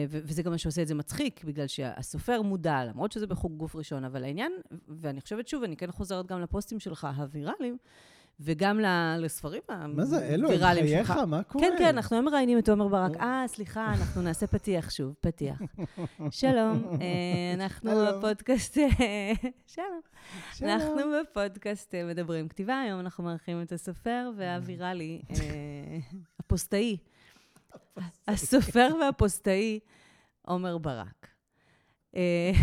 [0.09, 4.03] וזה גם מה שעושה את זה מצחיק, בגלל שהסופר מודע, למרות שזה בחוג גוף ראשון,
[4.03, 4.51] אבל העניין,
[4.87, 7.77] ואני חושבת שוב, אני כן חוזרת גם לפוסטים שלך, הוויראליים,
[8.39, 8.79] וגם
[9.19, 9.97] לספרים הוויראליים שלך.
[9.97, 11.65] מה זה, אלו, בחייך, מה קורה?
[11.65, 13.17] כן, כן, אנחנו היום מראיינים את עומר ברק.
[13.17, 15.61] אה, סליחה, אנחנו נעשה פתיח שוב, פתיח.
[16.31, 18.77] שלום, אה, אנחנו בפודקאסט...
[19.67, 20.01] שלום.
[20.61, 25.35] אנחנו בפודקאסט אה, מדברים כתיבה, היום אנחנו מארחים את הסופר והוויראלי, אה,
[26.39, 26.97] הפוסטאי.
[28.27, 29.79] הסופר והפוסטאי,
[30.41, 31.27] עומר ברק.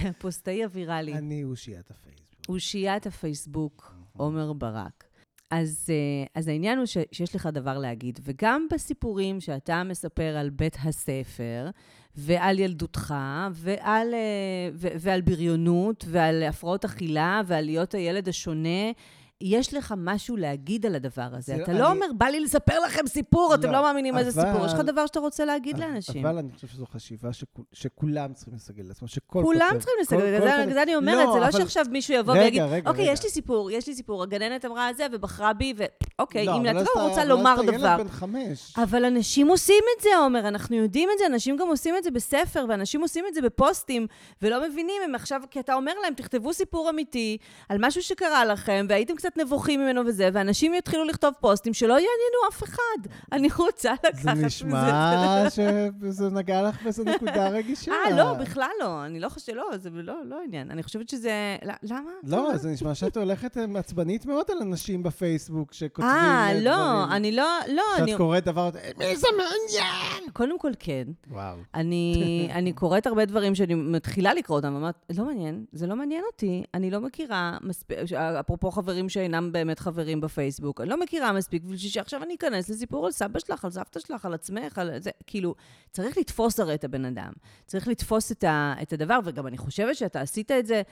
[0.04, 1.14] הפוסטאי הוויראלי.
[1.14, 2.48] אני אושיית הפייסבוק.
[2.48, 5.05] אושיית הפייסבוק, עומר ברק.
[5.50, 10.50] אז, אה, אז העניין הוא ש, שיש לך דבר להגיד, וגם בסיפורים שאתה מספר על
[10.50, 11.70] בית הספר,
[12.16, 13.14] ועל ילדותך,
[13.52, 18.90] ועל, אה, ו, ועל בריונות, ועל הפרעות אכילה, ועל להיות הילד השונה,
[19.40, 21.56] יש לך משהו להגיד על הדבר הזה.
[21.62, 24.66] אתה לא, לא אומר, בא לי לספר לכם סיפור, אתם לא, לא מאמינים איזה סיפור.
[24.66, 26.26] יש לך דבר שאתה רוצה להגיד לאנשים.
[26.26, 27.28] אבל אני חושב שזו חשיבה
[27.72, 31.84] שכולם צריכים לסגל לעצמם, שכל כולם צריכים לסגל, בגלל זה אני אומרת, זה לא שעכשיו
[31.90, 35.52] מישהו יבוא ויגיד, אוקיי, יש לי סיפור, יש לי סיפור, הגננת אמרה את זה ובחרה
[35.52, 37.96] בי, ואוקיי, אם את לא רוצה לומר דבר.
[38.76, 42.10] אבל אנשים עושים את זה, עומר, אנחנו יודעים את זה, אנשים גם עושים את זה
[42.10, 44.06] בספר, ואנשים עושים את זה בפוסטים,
[44.42, 48.86] ולא מבינים, הם עכשיו, כי אתה אומר להם, תכתבו סיפור אמיתי על משהו שקרה לכם,
[48.88, 53.12] והייתם קצת נבוכים ממנו וזה, ואנשים יתחילו לכתוב פוסטים שלא יעניינו אף אחד.
[53.32, 54.34] אני רוצה לקחת מזה.
[54.34, 57.92] זה נשמע שזה נגע לך באיזו נקודה רגישה.
[57.92, 59.04] אה, לא, בכלל לא.
[59.04, 60.70] אני לא חושבת, לא, זה לא, לא עניין.
[60.70, 61.56] אני חושבת שזה...
[61.82, 62.10] למה?
[62.24, 67.48] לא, זה נשמע שאת הולכת עצבנית מאוד על אנשים בפייסבוק שכותבים אה, לא, אני לא,
[67.68, 67.82] לא.
[67.96, 70.30] שאת קוראת דבר, מי זה מעניין?
[70.32, 71.04] קודם כל, כן.
[71.30, 71.56] וואו.
[71.74, 76.64] אני קוראת הרבה דברים שאני מתחילה לקרוא אותם, ואומרת, לא מעניין, זה לא מעניין אותי.
[76.74, 77.58] אני לא מכירה,
[78.40, 80.80] אפרופו חברים שאינם באמת חברים בפייסבוק.
[80.80, 84.24] אני לא מכירה מספיק בשביל שעכשיו אני אכנס לסיפור על סבא שלך, על סבתא שלך,
[84.24, 85.10] על עצמך, על זה.
[85.26, 85.54] כאילו,
[85.90, 87.32] צריך לתפוס הרי את הבן אדם.
[87.66, 90.82] צריך לתפוס את, ה, את הדבר, וגם אני חושבת שאתה עשית את זה...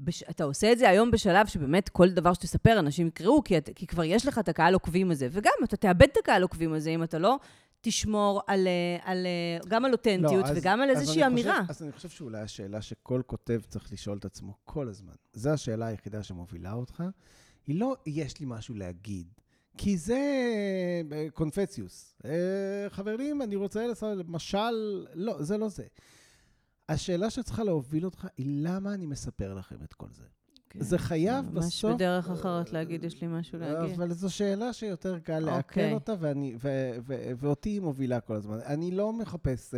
[0.00, 0.22] בש...
[0.22, 4.04] אתה עושה את זה היום בשלב שבאמת כל דבר שתספר, אנשים יקראו, כי, כי כבר
[4.04, 5.28] יש לך את הקהל עוקבים הזה.
[5.30, 7.38] וגם, אתה תאבד את הקהל עוקבים הזה אם אתה לא
[7.80, 11.60] תשמור על, אה, על, אה, גם על אותנטיות לא, וגם על איזושהי אמירה.
[11.60, 15.50] חושב, אז אני חושב שאולי השאלה שכל כותב צריך לשאול את עצמו כל הזמן, זו
[15.50, 17.04] השאלה היחידה שמובילה אותך,
[17.66, 19.26] היא לא, יש לי משהו להגיד.
[19.78, 20.20] כי זה
[21.12, 22.14] אה, קונפציוס.
[22.24, 22.30] אה,
[22.88, 25.84] חברים, אני רוצה לעשות משל, לא, זה לא זה.
[26.88, 30.24] השאלה שצריכה להוביל אותך היא למה אני מספר לכם את כל זה.
[30.70, 31.84] כן, זה חייב ממש בסוף...
[31.84, 33.94] ממש בדרך אחרת להגיד, יש לי משהו להגיד.
[33.94, 35.92] אבל זו שאלה שיותר קל לעכל אוקיי.
[35.92, 38.58] אותה, ואני, ו, ו, ואותי היא מובילה כל הזמן.
[38.66, 39.76] אני לא מחפש uh,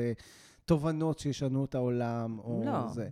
[0.65, 2.89] תובנות שישנו את העולם, או לא.
[2.89, 3.09] זה.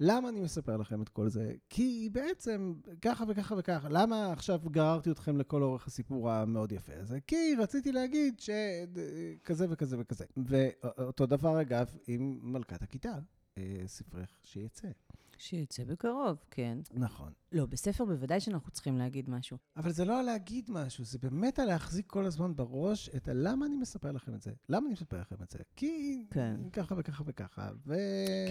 [0.00, 1.52] למה אני מספר לכם את כל זה?
[1.68, 3.88] כי בעצם ככה וככה וככה.
[3.88, 7.18] למה עכשיו גררתי אתכם לכל אורך הסיפור המאוד יפה הזה?
[7.26, 10.24] כי רציתי להגיד שכזה וכזה וכזה.
[10.36, 13.14] ואותו דבר, אגב, עם מלכת הכיתה,
[13.58, 14.88] אה, ספרך שיצא.
[15.38, 16.78] שיצא בקרוב, כן.
[16.92, 17.32] נכון.
[17.54, 19.56] לא, בספר בוודאי שאנחנו צריכים להגיד משהו.
[19.76, 23.66] אבל זה לא על להגיד משהו, זה באמת על להחזיק כל הזמן בראש את למה
[23.66, 24.50] אני מספר לכם את זה.
[24.68, 25.58] למה אני מספר לכם את זה?
[25.76, 26.56] כי כן.
[26.72, 27.94] ככה וככה וככה, ו...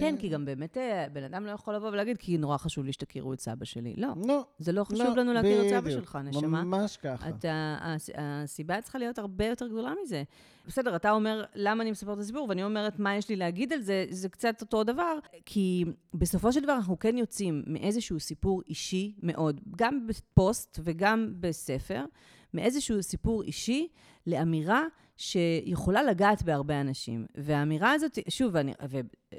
[0.00, 2.92] כן, כי גם באמת אה, בן אדם לא יכול לבוא ולהגיד, כי נורא חשוב לי
[2.92, 3.94] שתכירו את סבא שלי.
[3.96, 4.08] לא.
[4.26, 4.46] לא.
[4.58, 5.74] זה לא חשוב לא, לנו להכיר בדיוק.
[5.74, 6.64] את סבא שלך, נשמה.
[6.64, 7.28] ממש ככה.
[7.28, 7.78] אתה,
[8.16, 10.22] הסיבה צריכה להיות הרבה יותר גדולה מזה.
[10.66, 13.80] בסדר, אתה אומר, למה אני מספר את הסיפור, ואני אומרת, מה יש לי להגיד על
[13.80, 15.84] זה, זה קצת אותו דבר, כי
[16.14, 22.04] בסופו של דבר אנחנו כן יוצאים מאיזשהו סיפור אישי מאוד, גם בפוסט וגם בספר,
[22.54, 23.88] מאיזשהו סיפור אישי
[24.26, 24.82] לאמירה
[25.16, 27.26] שיכולה לגעת בהרבה אנשים.
[27.34, 28.72] והאמירה הזאת, שוב, אני,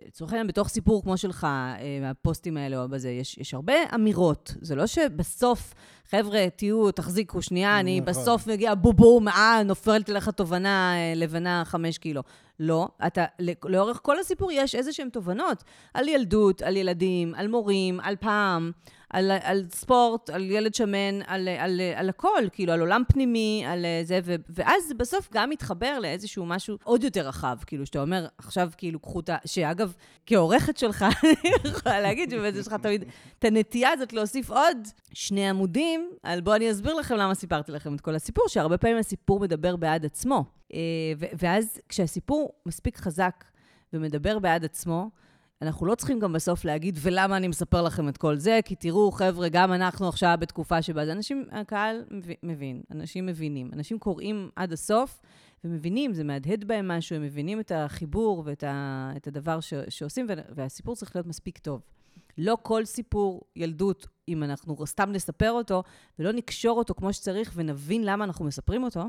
[0.03, 4.53] ולצורך העניין, בתוך סיפור כמו שלך, אה, הפוסטים האלה או בזה, יש, יש הרבה אמירות.
[4.61, 5.73] זה לא שבסוף,
[6.09, 8.13] חבר'ה, תהיו, תחזיקו שנייה, אני נכון.
[8.13, 12.21] בסוף מגיע בובום, אה, נופלת לך תובנה אה, לבנה חמש קילו.
[12.59, 13.25] לא, אתה,
[13.65, 18.71] לאורך כל הסיפור יש איזה שהן תובנות על ילדות, על ילדים, על מורים, על פעם,
[19.09, 23.85] על, על ספורט, על ילד שמן, על, על, על הכל, כאילו, על עולם פנימי, על
[24.03, 28.69] זה, ו, ואז בסוף גם מתחבר לאיזשהו משהו עוד יותר רחב, כאילו, שאתה אומר, עכשיו,
[28.77, 29.37] כאילו, קחו את ה...
[29.45, 29.84] שאגב,
[30.25, 33.03] כעורכת שלך, אני יכולה להגיד שבאמת יש לך תמיד
[33.39, 34.77] את הנטייה הזאת להוסיף עוד
[35.13, 38.97] שני עמודים, על בואו אני אסביר לכם למה סיפרתי לכם את כל הסיפור, שהרבה פעמים
[38.97, 40.43] הסיפור מדבר בעד עצמו.
[40.73, 40.79] אה,
[41.37, 43.43] ואז כשהסיפור מספיק חזק
[43.93, 45.09] ומדבר בעד עצמו,
[45.61, 48.59] אנחנו לא צריכים גם בסוף להגיד, ולמה אני מספר לכם את כל זה?
[48.65, 52.03] כי תראו, חבר'ה, גם אנחנו עכשיו בתקופה שבה אנשים, הקהל
[52.43, 53.69] מבין, אנשים מבינים.
[53.73, 55.21] אנשים קוראים עד הסוף
[55.63, 60.27] ומבינים, זה מהדהד בהם משהו, הם מבינים את החיבור ואת ה, את הדבר ש, שעושים,
[60.55, 61.81] והסיפור צריך להיות מספיק טוב.
[62.37, 65.83] לא כל סיפור ילדות, אם אנחנו סתם נספר אותו,
[66.19, 69.03] ולא נקשור אותו כמו שצריך ונבין למה אנחנו מספרים אותו,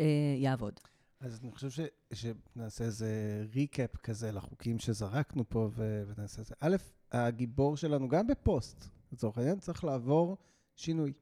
[0.00, 0.06] אה,
[0.38, 0.80] יעבוד.
[1.20, 1.80] אז אני חושב ש,
[2.12, 6.54] שנעשה איזה ריקאפ כזה לחוקים שזרקנו פה, ו, ונעשה את זה.
[6.60, 6.76] א',
[7.12, 10.36] הגיבור שלנו, גם בפוסט, לצורך העניין, צריך לעבור
[10.76, 11.12] שינוי.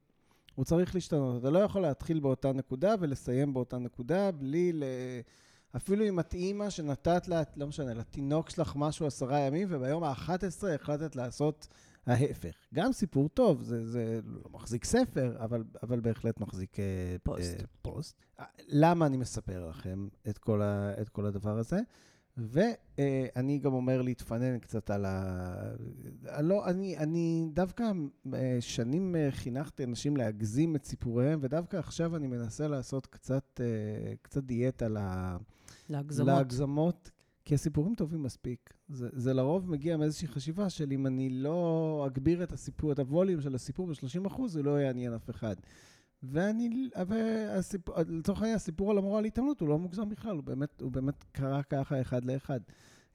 [0.55, 1.41] הוא צריך להשתנות.
[1.41, 4.85] אתה לא יכול להתחיל באותה נקודה ולסיים באותה נקודה בלי ל...
[5.77, 10.67] אפילו אם את אימא שנתת לה, לא משנה, לתינוק שלך משהו עשרה ימים, וביום ה-11
[10.75, 11.69] החלטת לעשות
[12.07, 12.55] ההפך.
[12.75, 17.61] גם סיפור טוב, זה, זה לא מחזיק ספר, אבל, אבל בהחלט מחזיק אה, פוסט.
[17.61, 18.25] Uh, פוסט.
[18.69, 21.81] למה אני מספר לכם את כל, ה, את כל הדבר הזה?
[22.37, 25.55] ואני גם אומר להתפנן קצת על ה...
[26.41, 27.93] לא, אני, אני דווקא
[28.26, 28.30] uh,
[28.61, 34.45] שנים uh, חינכתי אנשים להגזים את סיפוריהם, ודווקא עכשיו אני מנסה לעשות קצת, uh, קצת
[34.45, 34.89] דיאטה.
[35.89, 36.28] להגזמות.
[36.28, 37.11] להגזמות,
[37.45, 38.74] כי הסיפורים טובים מספיק.
[38.89, 43.41] זה, זה לרוב מגיע מאיזושהי חשיבה של אם אני לא אגביר את הסיפור, את הווליום
[43.41, 45.57] של הסיפור ב-30%, זה לא יעניין אף אחד.
[46.23, 46.89] ואני,
[48.09, 51.62] לצורך העניין, הסיפור על המורה להתעמלות הוא לא מוגזם בכלל, הוא באמת, הוא באמת קרה
[51.62, 52.61] ככה אחד לאחד.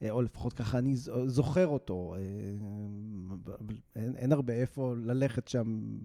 [0.01, 0.95] אה, או לפחות ככה אני
[1.28, 2.16] זוכר אותו.
[2.16, 2.22] אה,
[3.95, 5.97] אין, אין הרבה איפה ללכת שם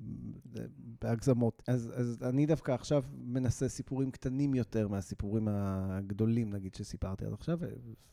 [0.56, 0.64] אה,
[1.02, 1.62] בהגזמות.
[1.66, 7.58] אז, אז אני דווקא עכשיו מנסה סיפורים קטנים יותר מהסיפורים הגדולים, נגיד, שסיפרתי עד עכשיו,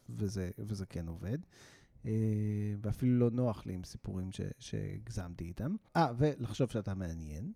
[0.10, 1.38] וזה, וזה כן עובד.
[2.82, 4.30] ואפילו לא נוח לי עם סיפורים
[4.60, 5.76] שהגזמתי איתם.
[5.96, 7.52] אה, ולחשוב שאתה מעניין.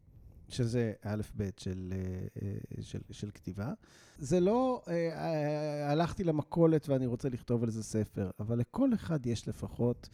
[0.53, 1.93] שזה א'-ב' של,
[2.41, 3.73] אה, של, של כתיבה.
[4.17, 9.47] זה לא אה, הלכתי למכולת ואני רוצה לכתוב על זה ספר, אבל לכל אחד יש
[9.47, 10.09] לפחות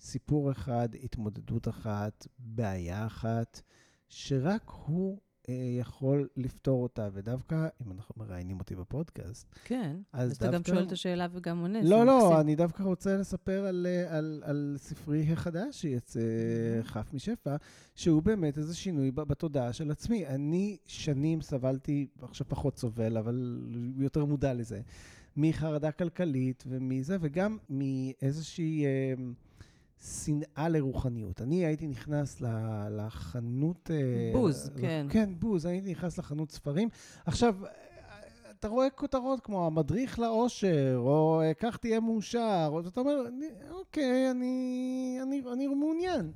[0.00, 3.60] סיפור אחד, התמודדות אחת, בעיה אחת,
[4.08, 10.38] שרק הוא אה, יכול לפתור אותה, ודווקא, אם אנחנו מראיינים אותי בפודקאסט, כן, אז, אז
[10.38, 10.44] דווקא...
[10.44, 11.82] אתה גם שואל את השאלה וגם עונה.
[11.82, 12.40] לא, לא, מקסים.
[12.40, 16.86] אני דווקא רוצה לספר על, אה, על, על ספרי החדש שיצא mm-hmm.
[16.86, 17.56] חף משפע,
[17.94, 20.26] שהוא באמת איזה שינוי בתודעה של עצמי.
[20.26, 23.62] אני שנים סבלתי, עכשיו פחות סובל, אבל
[23.98, 24.80] יותר מודע לזה,
[25.36, 28.84] מחרדה כלכלית ומזה, וגם מאיזושהי...
[29.98, 31.40] אה, שנאה לרוחניות.
[31.40, 32.42] אני הייתי נכנס
[32.90, 33.90] לחנות...
[33.90, 35.06] אה, בוז, כן.
[35.10, 35.66] כן, בוז.
[35.66, 36.88] הייתי נכנס לחנות ספרים.
[37.26, 37.56] עכשיו,
[38.50, 43.16] אתה רואה כותרות כמו המדריך לאושר, או אה, כך תהיה מאושר, או אתה אומר,
[43.70, 46.32] אוקיי, אני, אני, אני מעוניין.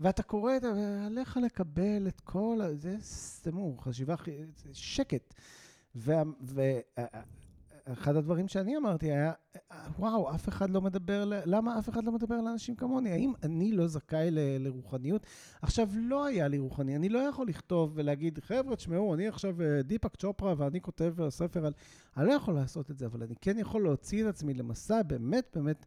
[0.00, 0.64] ואתה קורא, את
[1.06, 2.74] עליך לקבל את כל ה...
[2.74, 4.14] זה סתמו, חשיבה,
[4.72, 5.34] שקט.
[5.94, 6.22] וה,
[7.84, 9.32] אחד הדברים שאני אמרתי היה,
[9.98, 13.10] וואו, אף אחד לא מדבר, למה אף אחד לא מדבר לאנשים כמוני?
[13.10, 15.26] האם אני לא זכאי ל, לרוחניות?
[15.62, 19.82] עכשיו, לא היה לי רוחני, אני לא יכול לכתוב ולהגיד, חבר'ה, תשמעו, אני עכשיו אה,
[19.82, 21.72] דיפק צ'ופרה ואני כותב ספר על...
[22.16, 25.46] אני לא יכול לעשות את זה, אבל אני כן יכול להוציא את עצמי למסע באמת
[25.54, 25.86] באמת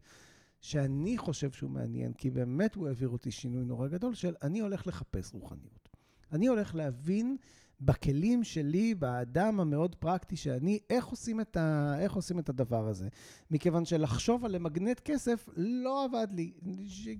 [0.60, 4.86] שאני חושב שהוא מעניין, כי באמת הוא העביר אותי שינוי נורא גדול של אני הולך
[4.86, 5.88] לחפש רוחניות.
[6.32, 7.36] אני הולך להבין...
[7.80, 13.08] בכלים שלי, באדם המאוד פרקטי שאני, איך עושים, את ה, איך עושים את הדבר הזה.
[13.50, 16.52] מכיוון שלחשוב על למגנט כסף לא עבד לי.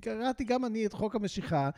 [0.00, 1.70] קראתי גם אני את חוק המשיכה,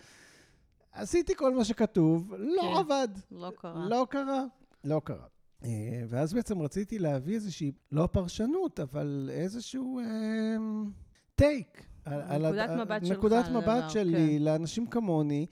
[0.92, 3.08] עשיתי כל מה שכתוב, לא כן, עבד.
[3.30, 3.88] לא קרה.
[3.88, 4.44] לא קרה.
[4.84, 5.26] לא קרה.
[5.64, 10.00] אה, ואז בעצם רציתי להביא איזושהי, לא פרשנות, אבל איזשהו
[11.34, 11.86] טייק.
[12.06, 13.18] אה, נקודת על, מבט שלך.
[13.18, 14.44] נקודת מבט שלי כן.
[14.44, 15.46] לאנשים כמוני,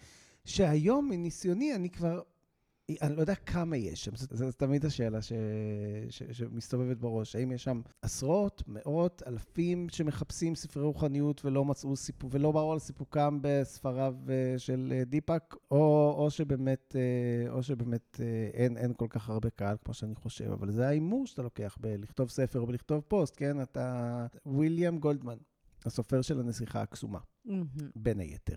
[0.44, 2.20] שהיום מניסיוני אני כבר
[3.02, 5.32] אני לא יודע כמה יש שם, זו תמיד השאלה ש...
[6.10, 6.22] ש...
[6.32, 7.36] שמסתובבת בראש.
[7.36, 12.78] האם יש שם עשרות, מאות, אלפים שמחפשים ספרי רוחניות ולא מצאו סיפור, ולא באו על
[12.78, 18.20] סיפוקם בספריו אה, של אה, דיפאק, או, או שבאמת, אה, או שבאמת
[18.54, 22.30] אין, אין כל כך הרבה קהל כמו שאני חושב, אבל זה ההימור שאתה לוקח בלכתוב
[22.30, 23.62] ספר או בלכתוב פוסט, כן?
[23.62, 24.26] אתה...
[24.46, 25.36] וויליאם גולדמן,
[25.84, 27.82] הסופר של הנסיכה הקסומה, mm-hmm.
[27.96, 28.56] בין היתר.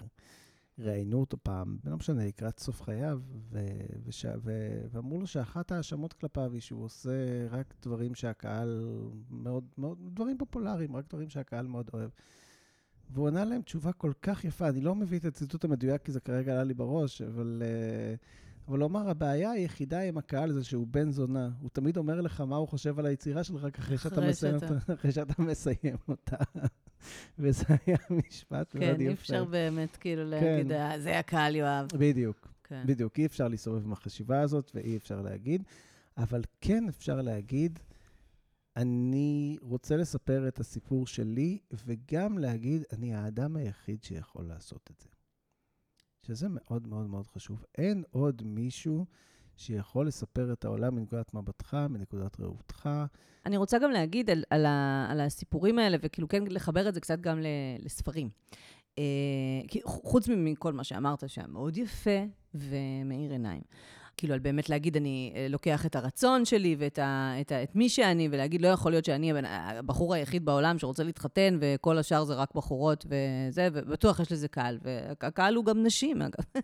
[0.80, 3.22] ראיינו אותו פעם, לא משנה, לקראת סוף חייו,
[3.52, 3.60] ו-
[4.06, 8.98] וש- ו- ואמרו לו שאחת ההאשמות כלפיו היא שהוא עושה רק דברים שהקהל
[9.30, 12.10] מאוד, מאוד, דברים פופולריים, רק דברים שהקהל מאוד אוהב.
[13.10, 16.20] והוא ענה להם תשובה כל כך יפה, אני לא מביא את הציטוט המדויק כי זה
[16.20, 17.62] כרגע עלה לי בראש, אבל...
[17.62, 21.50] Uh, אבל הוא אמר, הבעיה היחידה עם הקהל זה שהוא בן זונה.
[21.62, 24.94] הוא תמיד אומר לך מה הוא חושב על היצירה שלך אחרי שאתה מסיים אותה.
[24.94, 26.38] אחרי שאתה מסיים אותה.
[27.40, 28.98] וזה היה משפט מאוד יפה.
[28.98, 30.28] כן, אי אפשר באמת כאילו כן.
[30.30, 31.88] להגיד, אה, זה הקהל יואב.
[31.94, 32.84] בדיוק, כן.
[32.86, 33.20] בדיוק.
[33.20, 35.64] אי אפשר להסתובב עם החשיבה הזאת ואי אפשר להגיד,
[36.18, 37.80] אבל כן אפשר להגיד,
[38.76, 45.10] אני רוצה לספר את הסיפור שלי, וגם להגיד, אני האדם היחיד שיכול לעשות את זה.
[46.22, 47.64] שזה מאוד מאוד מאוד חשוב.
[47.78, 49.06] אין עוד מישהו
[49.60, 52.90] שיכול לספר את העולם מנקודת מבטך, מנקודת ראותך.
[53.46, 57.00] אני רוצה גם להגיד על, על, ה, על הסיפורים האלה, וכאילו כן לחבר את זה
[57.02, 57.40] קצת גם
[57.80, 58.30] לספרים.
[59.00, 59.04] אה,
[59.86, 62.20] חוץ מכל מה שאמרת שהיה מאוד יפה
[62.56, 63.62] ומאיר עיניים.
[64.20, 67.76] כאילו, על באמת להגיד, אני אה, לוקח את הרצון שלי ואת ה, את, ה, את
[67.76, 72.34] מי שאני, ולהגיד, לא יכול להיות שאני הבחור היחיד בעולם שרוצה להתחתן, וכל השאר זה
[72.34, 74.80] רק בחורות וזה, ובטוח יש לזה קהל.
[74.82, 76.62] והקהל הוא גם נשים, אגב.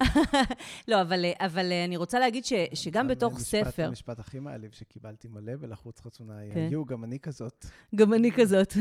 [0.88, 3.86] לא, אבל, אבל אני רוצה להגיד ש, שגם בתוך משפט, ספר...
[3.86, 6.58] המשפט הכי מעליב שקיבלתי מלא בלחוץ חצונה, כן.
[6.60, 7.66] יהיו, גם אני כזאת.
[7.94, 8.74] גם אני כזאת.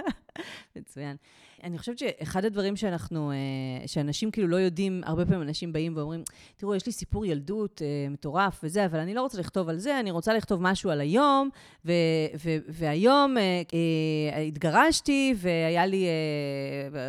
[0.76, 1.16] מצוין.
[1.62, 3.36] אני חושבת שאחד הדברים שאנחנו, אה,
[3.88, 6.22] שאנשים כאילו לא יודעים, הרבה פעמים אנשים באים ואומרים,
[6.56, 10.00] תראו, יש לי סיפור ילדות אה, מטורף וזה, אבל אני לא רוצה לכתוב על זה,
[10.00, 11.48] אני רוצה לכתוב משהו על היום,
[11.84, 11.92] ו-
[12.44, 16.06] ו- והיום אה, התגרשתי, והיה לי,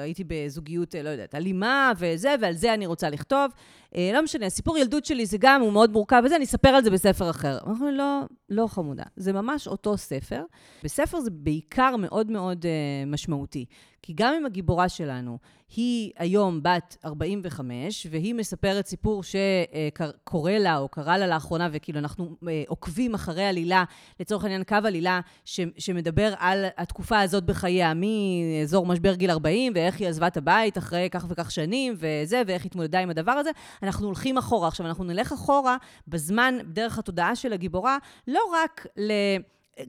[0.03, 3.51] הייתי בזוגיות, לא יודעת, אלימה וזה, ועל זה אני רוצה לכתוב.
[3.95, 6.83] אה, לא משנה, הסיפור ילדות שלי זה גם, הוא מאוד מורכב וזה, אני אספר על
[6.83, 7.57] זה בספר אחר.
[7.67, 9.03] אנחנו לא, לא חמודה.
[9.15, 10.43] זה ממש אותו ספר.
[10.83, 13.65] בספר זה בעיקר מאוד מאוד uh, משמעותי.
[14.01, 15.37] כי גם אם הגיבורה שלנו
[15.75, 22.35] היא היום בת 45, והיא מספרת סיפור שקורה לה או קרה לה לאחרונה, וכאילו אנחנו
[22.47, 23.83] אה, עוקבים אחרי עלילה,
[24.19, 29.99] לצורך העניין קו עלילה, ש, שמדבר על התקופה הזאת בחייה, מאזור משבר גיל 40, ואיך
[29.99, 33.49] היא עזבה את הבית אחרי כך וכך שנים, וזה, ואיך היא התמודדה עם הדבר הזה,
[33.83, 34.67] אנחנו הולכים אחורה.
[34.67, 37.97] עכשיו, אנחנו נלך אחורה בזמן, דרך התודעה של הגיבורה,
[38.27, 39.11] לא רק ל...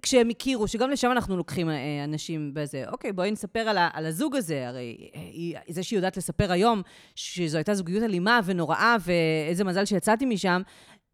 [0.03, 2.85] כשהם הכירו, שגם לשם אנחנו לוקחים אה, אנשים בזה.
[2.89, 6.83] אוקיי, בואי נספר על, על הזוג הזה, הרי אה, היא, זה שהיא יודעת לספר היום
[7.15, 10.63] שזו הייתה זוגיות אלימה ונוראה, ואיזה מזל שיצאתי משם,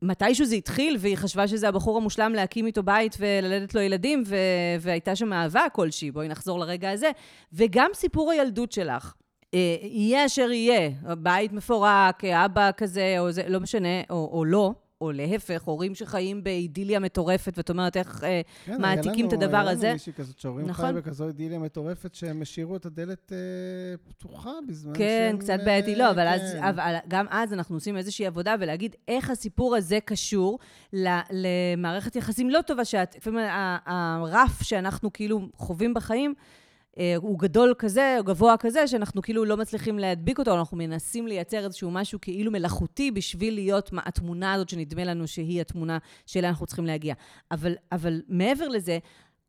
[0.03, 4.37] מתישהו זה התחיל, והיא חשבה שזה הבחור המושלם להקים איתו בית וללדת לו ילדים, ו-
[4.81, 7.11] והייתה שם אהבה כלשהי, בואי נחזור לרגע הזה.
[7.53, 9.15] וגם סיפור הילדות שלך.
[9.55, 14.73] אה, יהיה אשר יהיה, בית מפורק, אבא כזה, או זה, לא משנה, או, או לא,
[15.01, 19.81] או להפך, הורים שחיים באידיליה מטורפת, ואת אומרת איך אה, כן, מעתיקים את הדבר הזה.
[19.81, 20.85] כן, היה לנו מישהי כזאת, שהורים נכון.
[20.85, 23.39] חיים בכזו אידיליה מטורפת, שהם השאירו את הדלת אה,
[24.09, 25.39] פתוחה בזמן כן, שהם...
[25.39, 26.33] כן, קצת בעייתי, לא, אבל, כן.
[26.33, 30.59] אז, אבל גם אז אנחנו עושים איזושהי עבודה, ולהגיד איך הסיפור הזה קשור
[31.31, 33.41] למערכת יחסים לא טובה, שלפעמים
[33.87, 36.60] הרף שאנחנו כאילו חווים בחיים, אה,
[37.17, 41.65] הוא גדול כזה, או גבוה כזה, שאנחנו כאילו לא מצליחים להדביק אותו, אנחנו מנסים לייצר
[41.65, 46.87] איזשהו משהו כאילו מלאכותי בשביל להיות התמונה הזאת שנדמה לנו שהיא התמונה שאליה אנחנו צריכים
[46.87, 47.15] להגיע.
[47.51, 48.99] אבל, אבל מעבר לזה,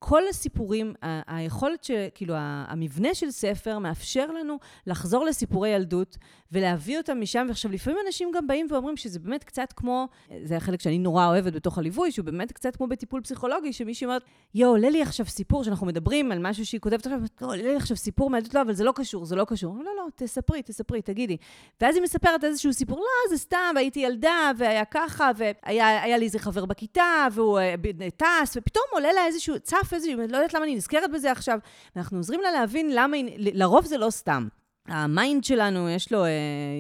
[0.03, 0.93] כל הסיפורים,
[1.27, 1.91] היכולת ש...
[2.15, 6.17] כאילו, המבנה של ספר מאפשר לנו לחזור לסיפורי ילדות
[6.51, 7.45] ולהביא אותם משם.
[7.47, 10.07] ועכשיו, לפעמים אנשים גם באים ואומרים שזה באמת קצת כמו,
[10.43, 14.21] זה החלק שאני נורא אוהבת בתוך הליווי, שהוא באמת קצת כמו בטיפול פסיכולוגי, שמישהי אומרת,
[14.55, 17.97] יואו, עולה לי עכשיו סיפור, שאנחנו מדברים על משהו שהיא כותבת עכשיו, עולה לי עכשיו
[17.97, 19.75] סיפור מהילדות, לא, אבל זה לא קשור, זה לא קשור.
[19.77, 21.37] לא, לא, תספרי, תספרי, תגידי.
[21.81, 26.39] ואז היא מספרת איזשהו סיפור, לא, זה סתם, והייתי ילדה, והיה ככה, והיה לי איזה
[26.39, 27.75] חבר בכיתה, והוא אה,
[28.17, 31.59] טס, ופתאום עולה לה איזשהו, צף איזשהו, לא יודעת למה אני נזכרת בזה עכשיו.
[31.95, 34.47] ואנחנו עוזרים לה להבין למה, לרוב זה לא סתם.
[34.87, 36.29] ה mind שלנו, יש לו אה,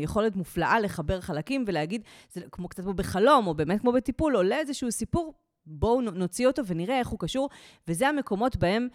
[0.03, 2.01] יכולת מופלאה לחבר חלקים ולהגיד,
[2.31, 5.33] זה כמו קצת כמו בחלום, או באמת כמו בטיפול, עולה איזשהו סיפור
[5.65, 7.49] בואו נוציא אותו ונראה איך הוא קשור,
[7.87, 8.87] וזה המקומות בהם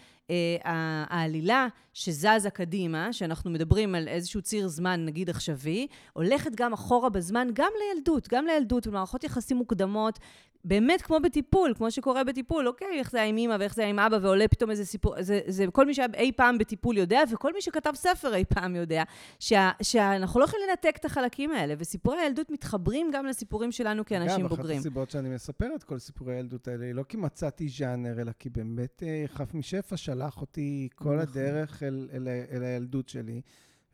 [0.64, 7.48] העלילה שזזה קדימה, שאנחנו מדברים על איזשהו ציר זמן, נגיד עכשווי, הולכת גם אחורה בזמן,
[7.52, 10.18] גם לילדות, גם לילדות, במערכות יחסים מוקדמות,
[10.66, 13.90] באמת כמו בטיפול, כמו שקורה בטיפול, אוקיי, איך זה היה עם אימא ואיך זה היה
[13.90, 17.20] עם אבא, ועולה פתאום איזה סיפור, זה, זה כל מי שהיה אי פעם בטיפול יודע,
[17.32, 19.02] וכל מי שכתב ספר אי פעם יודע,
[19.40, 24.42] שה, שאנחנו לא יכולים לנתק את החלקים האלה, וסיפורי הילדות מתחברים גם לסיפורים שלנו כאנשים
[24.42, 24.68] גם, בוגרים.
[24.68, 28.20] גם, אחת הסיבות שאני מספר את כל סיפורי הילדות האלה, היא לא כי מצאתי ז'אנר,
[28.20, 31.18] אלא כי באמת אה, חף משפע שלח אותי כל נכון.
[31.18, 33.40] הדרך אל, אל, אל, הילדות שלי.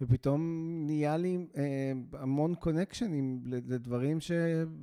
[0.00, 0.40] ופתאום
[0.86, 1.62] נהיה לי אה,
[2.12, 4.30] המון קונקשנים לדברים ש...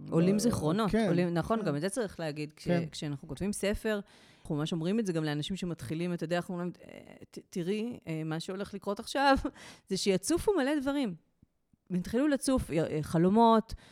[0.09, 0.91] עולים זיכרונות.
[0.91, 1.07] כן.
[1.07, 1.65] עולים, נכון, כן.
[1.65, 2.53] גם את זה צריך להגיד.
[2.55, 2.83] כש, כן.
[2.91, 3.99] כשאנחנו כותבים ספר,
[4.41, 8.21] אנחנו ממש אומרים את זה גם לאנשים שמתחילים את הדרך, אנחנו אומרים, אה, תראי, אה,
[8.25, 9.37] מה שהולך לקרות עכשיו,
[9.89, 11.15] זה שיצופו מלא דברים.
[11.89, 13.83] והתחילו לצוף אה, חלומות, אה,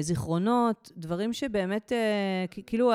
[0.00, 2.92] זיכרונות, דברים שבאמת, אה, כאילו,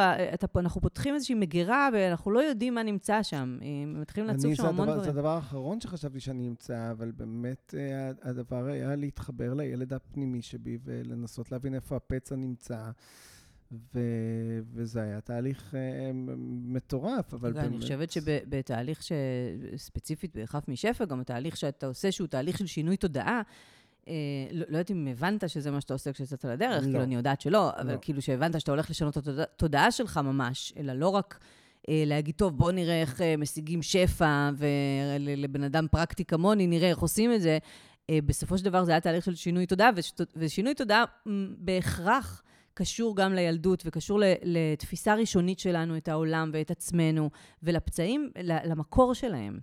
[0.55, 3.57] אנחנו פותחים איזושהי מגירה ואנחנו לא יודעים מה נמצא שם.
[3.87, 5.03] מתחילים לצוף שם המון דברים.
[5.03, 7.73] זה הדבר האחרון שחשבתי שאני אמצא, אבל באמת
[8.21, 12.91] הדבר היה להתחבר לילד הפנימי שבי ולנסות להבין איפה הפצע נמצא.
[13.95, 13.99] ו...
[14.73, 15.75] וזה היה תהליך uh,
[16.47, 17.65] מטורף, אבל באמת...
[17.65, 19.01] אני חושבת שבתהליך
[19.75, 23.41] ספציפית בחף משפע, גם התהליך שאתה עושה, שהוא תהליך של שינוי תודעה, אה,
[24.51, 26.81] לא, לא יודעת אם הבנת שזה מה שאתה עושה כשיצאת לדרך, לא.
[26.81, 27.81] כאילו, אני יודעת שלא, לא.
[27.81, 31.39] אבל כאילו שהבנת שאתה הולך לשנות את התודעה שלך ממש, אלא לא רק
[31.89, 36.99] אה, להגיד, טוב, בוא נראה איך אה, משיגים שפע, ולבן אדם פרקטי כמוני, נראה איך
[36.99, 37.57] עושים את זה.
[38.09, 39.89] אה, בסופו של דבר זה היה תהליך של שינוי תודעה,
[40.35, 41.03] ושינוי תודעה
[41.57, 42.43] בהכרח
[42.73, 47.29] קשור גם לילדות, וקשור לתפיסה ראשונית שלנו את העולם ואת עצמנו,
[47.63, 49.59] ולפצעים, למקור שלהם.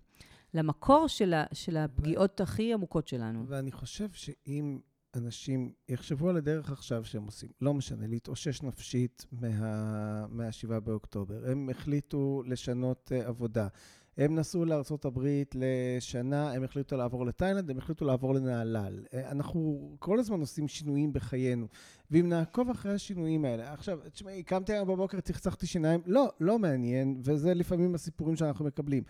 [0.55, 2.43] למקור של, ה, של הפגיעות ו...
[2.43, 3.45] הכי עמוקות שלנו.
[3.49, 4.79] ואני חושב שאם
[5.15, 11.71] אנשים יחשבו על הדרך עכשיו שהם עושים, לא משנה, להתאושש נפשית מה, מה-7 באוקטובר, הם
[11.71, 13.69] החליטו לשנות uh, עבודה.
[14.17, 19.05] הם נסעו לארה"ב לשנה, הם החליטו לעבור לתאילנד, הם החליטו לעבור לנהלל.
[19.15, 21.67] אה, אנחנו כל הזמן עושים שינויים בחיינו,
[22.11, 27.21] ואם נעקוב אחרי השינויים האלה, עכשיו, תשמעי, קמתי היום בבוקר, צחצחתי שיניים, לא, לא מעניין,
[27.25, 29.03] וזה לפעמים הסיפורים שאנחנו מקבלים.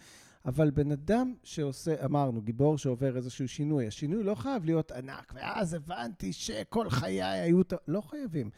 [0.47, 5.74] אבל בן אדם שעושה, אמרנו, גיבור שעובר איזשהו שינוי, השינוי לא חייב להיות ענק, ואז
[5.74, 7.61] הבנתי שכל חיי היו...
[7.88, 8.51] לא חייבים.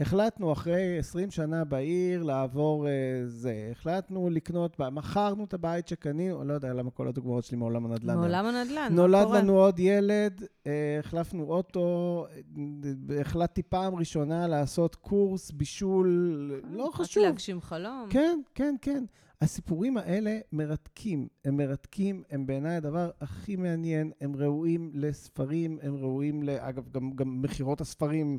[0.00, 2.92] החלטנו אחרי 20 שנה בעיר לעבור אה,
[3.26, 8.16] זה, החלטנו לקנות, מכרנו את הבית שקנינו, לא יודע למה כל הדוגמאות שלי מעולם הנדל"ן.
[8.16, 15.50] מעולם הנדל"ן, נולד לנו עוד ילד, אה, החלפנו אוטו, אה, החלטתי פעם ראשונה לעשות קורס
[15.50, 17.22] בישול, לא חשוב.
[17.22, 18.06] להגשים חלום.
[18.10, 19.04] כן, כן, כן.
[19.40, 26.42] הסיפורים האלה מרתקים, הם מרתקים, הם בעיניי הדבר הכי מעניין, הם ראויים לספרים, הם ראויים,
[26.42, 26.50] ל...
[26.50, 28.38] אגב, גם, גם מכירות הספרים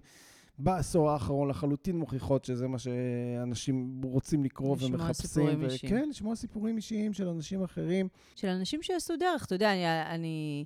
[0.60, 4.93] בעשור האחרון לחלוטין מוכיחות שזה מה שאנשים רוצים לקרוא ומחפשים.
[4.93, 5.93] לשמוע סיפורים אישיים.
[5.93, 8.08] כן, לשמוע סיפורים אישיים של אנשים אחרים.
[8.36, 10.16] של אנשים שעשו דרך, אתה יודע, אני...
[10.16, 10.66] אני...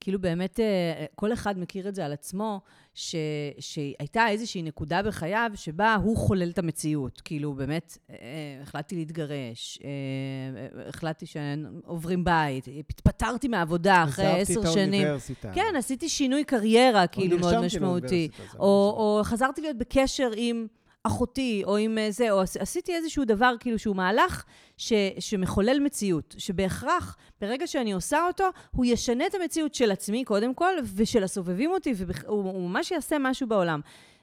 [0.00, 2.60] כאילו באמת, אה, כל אחד מכיר את זה על עצמו,
[2.94, 3.14] ש,
[3.58, 7.20] שהייתה איזושהי נקודה בחייו שבה הוא חולל את המציאות.
[7.24, 8.16] כאילו, באמת, אה,
[8.62, 14.64] החלטתי להתגרש, אה, החלטתי שעוברים בית, התפטרתי מהעבודה אחרי עשר שנים.
[14.64, 15.52] עזבתי את האוניברסיטה.
[15.54, 18.28] כן, עשיתי שינוי קריירה, כאילו, מאוד משמעותי.
[18.58, 20.66] או, או חזרתי להיות בקשר עם...
[21.04, 24.44] אחותי, או עם אה, זה, או עשיתי איזשהו דבר, כאילו, שהוא מהלך
[24.76, 30.54] ש, שמחולל מציאות, שבהכרח, ברגע שאני עושה אותו, הוא ישנה את המציאות של עצמי, קודם
[30.54, 33.80] כל, ושל הסובבים אותי, והוא ממש יעשה משהו בעולם.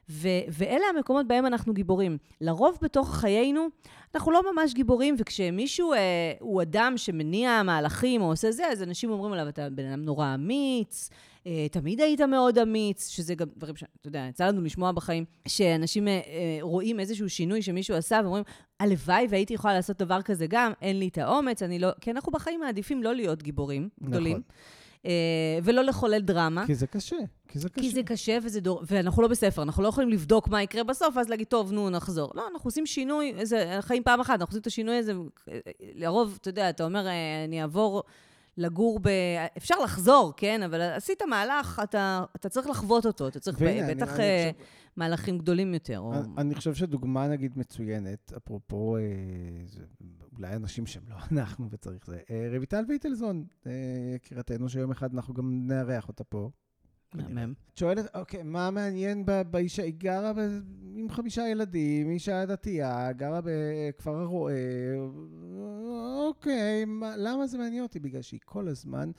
[0.10, 2.18] ו- ואלה המקומות בהם אנחנו גיבורים.
[2.42, 3.68] לרוב בתוך חיינו,
[4.16, 5.98] אנחנו לא ממש גיבורים, וכשמישהו אה,
[6.40, 10.34] הוא אדם שמניע מהלכים או עושה זה, אז אנשים אומרים עליו, אתה בן אדם נורא
[10.36, 11.10] אמיץ,
[11.48, 16.08] אה, תמיד היית מאוד אמיץ, שזה גם דברים שאתה יודע, יצא לנו לשמוע בחיים, שאנשים
[16.08, 18.44] אה, אה, רואים איזשהו שינוי שמישהו עשה ואומרים,
[18.80, 21.90] הלוואי והייתי יכולה לעשות דבר כזה גם, אין לי את האומץ, אני לא...
[22.02, 24.42] כי אנחנו בחיים מעדיפים לא להיות גיבורים נכון.
[25.00, 25.64] גדולים.
[25.64, 26.66] ולא לחולל דרמה.
[26.66, 27.16] כי זה קשה,
[27.48, 27.82] כי זה קשה.
[27.82, 28.84] כי זה קשה וזה דור...
[28.88, 32.32] ואנחנו לא בספר, אנחנו לא יכולים לבדוק מה יקרה בסוף, ואז להגיד, טוב, נו, נחזור.
[32.36, 35.14] לא, אנחנו עושים שינוי, זה חיים פעם אחת, אנחנו עושים את השינוי הזה,
[35.94, 37.08] לרוב, אתה יודע, אתה אומר,
[37.46, 38.04] אני אעבור
[38.58, 39.10] לגור ב...
[39.58, 40.64] אפשר לחזור, כן?
[40.64, 44.64] אבל עשית מהלך, אתה, אתה צריך לחוות אותו, אתה צריך והנה, בטח אני, אני חושב...
[44.98, 46.00] מהלכים גדולים יותר.
[46.00, 46.14] או...
[46.38, 49.02] אני חושב שדוגמה, נגיד, מצוינת, אפרופו, אה,
[50.38, 53.72] אולי אנשים שהם לא אנחנו וצריך זה, אה, רויטל ויטלזון, אה,
[54.16, 56.50] יקירתנו, שיום אחד אנחנו גם נארח אותה פה.
[57.14, 57.54] מהמם.
[57.74, 59.84] את שואלת, אוקיי, מה מעניין באישה?
[59.84, 60.32] היא גרה.
[60.96, 64.54] עם חמישה ילדים, אישה דתייה, גרה בכפר הרועה.
[66.28, 68.00] אוקיי, מה, למה זה מעניין אותי?
[68.00, 69.12] בגלל שהיא כל הזמן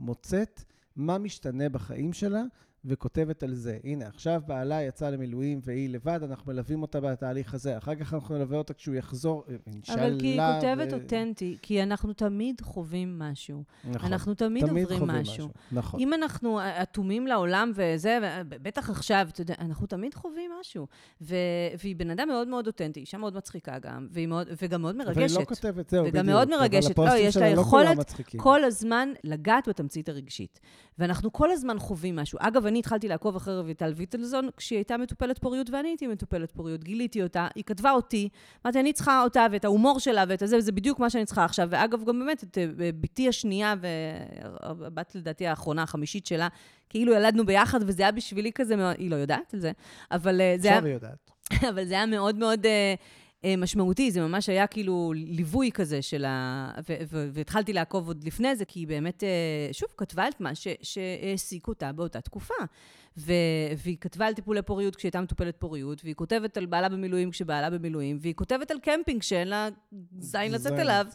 [0.00, 0.64] מוצאת
[0.96, 2.42] מה משתנה בחיים שלה,
[2.84, 3.78] וכותבת על זה.
[3.84, 7.78] הנה, עכשיו בעלה יצא למילואים והיא לבד, אנחנו מלווים אותה בתהליך הזה.
[7.78, 10.06] אחר כך אנחנו נלווה אותה כשהוא יחזור, אינשאללה.
[10.06, 10.94] אבל כי היא כותבת ו...
[10.94, 13.64] אותנטי, כי אנחנו תמיד חווים משהו.
[13.84, 14.12] נכון.
[14.12, 15.48] אנחנו תמיד, תמיד עוברים חווים משהו.
[15.72, 16.00] נכון.
[16.00, 18.18] אם אנחנו אטומים לעולם וזה,
[18.48, 20.86] בטח עכשיו, אתה יודע, אנחנו תמיד חווים משהו.
[21.20, 21.36] ו...
[21.78, 25.16] והיא בן אדם מאוד מאוד אותנטי, אישה מאוד מצחיקה גם, מאוד, וגם מאוד מרגשת.
[25.16, 26.98] אבל היא לא כותבת, זהו, וגם מאוד מרגשת.
[26.98, 30.60] לא, יש לה לא יכולת כל הזמן לגעת בתמצית הרגשית.
[30.98, 32.38] ואנחנו כל הזמן חווים משהו.
[32.42, 36.84] אגב, אני התחלתי לעקוב אחרי רויטל ויטלזון כשהיא הייתה מטופלת פוריות ואני הייתי מטופלת פוריות.
[36.84, 38.28] גיליתי אותה, היא כתבה אותי,
[38.66, 41.68] אמרתי, אני צריכה אותה ואת ההומור שלה ואת הזה, וזה בדיוק מה שאני צריכה עכשיו.
[41.70, 42.66] ואגב, גם באמת, את אה,
[43.00, 43.74] בתי השנייה
[44.80, 46.48] והבת לדעתי האחרונה, החמישית שלה,
[46.88, 49.72] כאילו ילדנו ביחד, וזה היה בשבילי כזה היא לא יודעת על זה,
[50.10, 50.76] אבל אה, זה היה...
[50.76, 51.30] עכשיו היא יודעת.
[51.70, 52.66] אבל זה היה מאוד מאוד...
[52.66, 52.94] אה,
[53.58, 56.70] משמעותי, זה ממש היה כאילו ליווי כזה של ה...
[57.08, 59.22] והתחלתי לעקוב עוד לפני זה, כי היא באמת,
[59.72, 60.50] שוב, כתבה את מה
[60.82, 62.54] שהעסיק אותה באותה תקופה.
[63.16, 63.32] ו...
[63.76, 67.70] והיא כתבה על טיפולי פוריות כשהיא הייתה מטופלת פוריות, והיא כותבת על בעלה במילואים כשבעלה
[67.70, 69.68] במילואים, והיא כותבת על קמפינג שאין לה
[70.18, 71.06] זין לצאת אליו,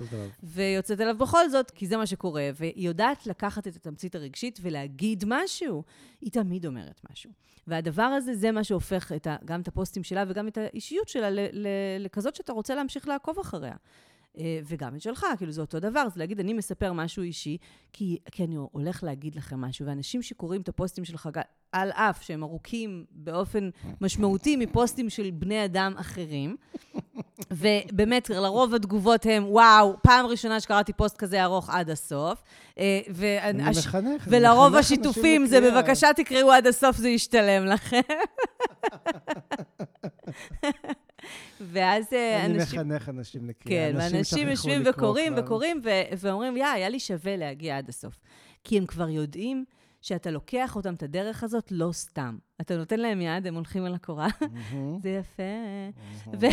[0.44, 5.24] ויוצאת אליו בכל זאת, כי זה מה שקורה, והיא יודעת לקחת את התמצית הרגשית ולהגיד
[5.28, 5.84] משהו.
[6.22, 7.32] היא תמיד אומרת משהו.
[7.68, 9.36] והדבר הזה, זה מה שהופך את ה...
[9.46, 11.30] גם את הפוסטים שלה וגם את האישיות שלה
[12.00, 13.76] לכזאת שאתה רוצה להמשיך לעקוב אחריה.
[14.40, 17.58] אה, וגם את שלך, כאילו זה אותו דבר, זה להגיד, אני מספר משהו אישי,
[17.94, 21.30] כי, כי אני הולך להגיד לכם משהו, ואנשים שקוראים את הפוסטים שלך,
[21.72, 23.70] על אף שהם ארוכים באופן
[24.02, 26.56] משמעותי מפוסטים של בני אדם אחרים,
[27.52, 32.44] ובאמת, לרוב התגובות הן, וואו, פעם ראשונה שקראתי פוסט כזה ארוך עד הסוף.
[32.80, 33.00] אה,
[33.42, 38.02] אני מחנך, ולרוב השיתופים זה, בבקשה תקראו עד הסוף, זה ישתלם לכם.
[41.62, 42.80] ואז אה, אנשים...
[42.80, 43.92] אני מחנך אנשים לקריאה.
[43.92, 45.82] כן, ואנשים יושבים וקוראים וקוראים,
[46.18, 48.20] ואומרים, יא, היה לי שווה להגיע עד הסוף.
[48.64, 49.66] כי הם כבר יודעים
[50.02, 52.38] שאתה לוקח אותם את הדרך הזאת לא סתם.
[52.62, 54.28] אתה נותן להם יד, הם הולכים על הקורה,
[55.04, 55.44] זה יפה.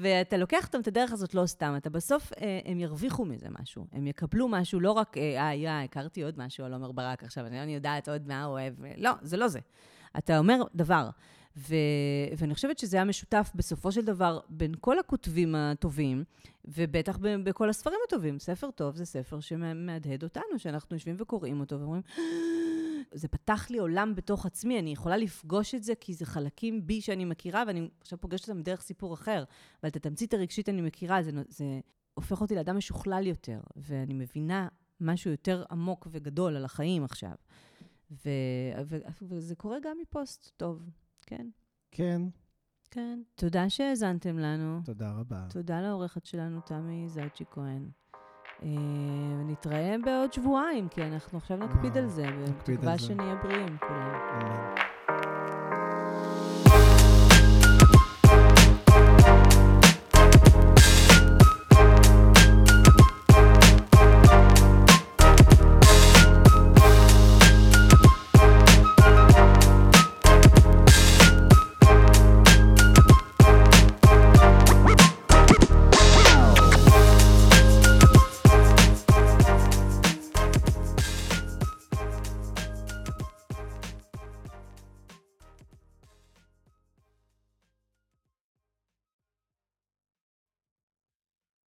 [0.00, 1.74] ואתה לוקח אותם את הדרך הזאת לא סתם.
[1.76, 3.86] אתה בסוף, אה, הם ירוויחו מזה משהו.
[3.92, 7.74] הם יקבלו משהו, לא רק, אה, יא, הכרתי עוד משהו על עומר ברק עכשיו, אני
[7.74, 8.74] יודעת עוד מה הוא אוהב.
[8.96, 9.60] לא, זה לא זה.
[10.18, 11.10] אתה אומר דבר.
[11.56, 11.74] ו,
[12.36, 16.24] ואני חושבת שזה היה משותף בסופו של דבר בין כל הכותבים הטובים,
[16.64, 18.38] ובטח ב, בכל הספרים הטובים.
[18.38, 22.02] ספר טוב זה ספר שמהדהד אותנו, שאנחנו יושבים וקוראים אותו ואומרים,
[23.14, 27.00] זה פתח לי עולם בתוך עצמי, אני יכולה לפגוש את זה כי זה חלקים בי
[27.00, 29.44] שאני מכירה, ואני עכשיו פוגשת אותם דרך סיפור אחר.
[29.82, 31.64] אבל את התמצית הרגשית אני מכירה, זה, זה
[32.14, 34.68] הופך אותי לאדם משוכלל יותר, ואני מבינה
[35.00, 37.34] משהו יותר עמוק וגדול על החיים עכשיו.
[38.10, 38.28] ו,
[38.86, 40.90] ו, וזה קורה גם מפוסט טוב.
[41.30, 41.46] כן.
[41.90, 42.22] כן.
[42.90, 43.22] כן.
[43.34, 44.80] תודה שהאזנתם לנו.
[44.84, 45.46] תודה רבה.
[45.50, 47.88] תודה לעורכת שלנו, תמי זייצ'י כהן.
[48.62, 48.68] אה,
[49.46, 54.14] נתראה בעוד שבועיים, כי אנחנו עכשיו נקפיד על זה, בתקווה שנהיה בריאים כולם.
[54.42, 54.89] אמן.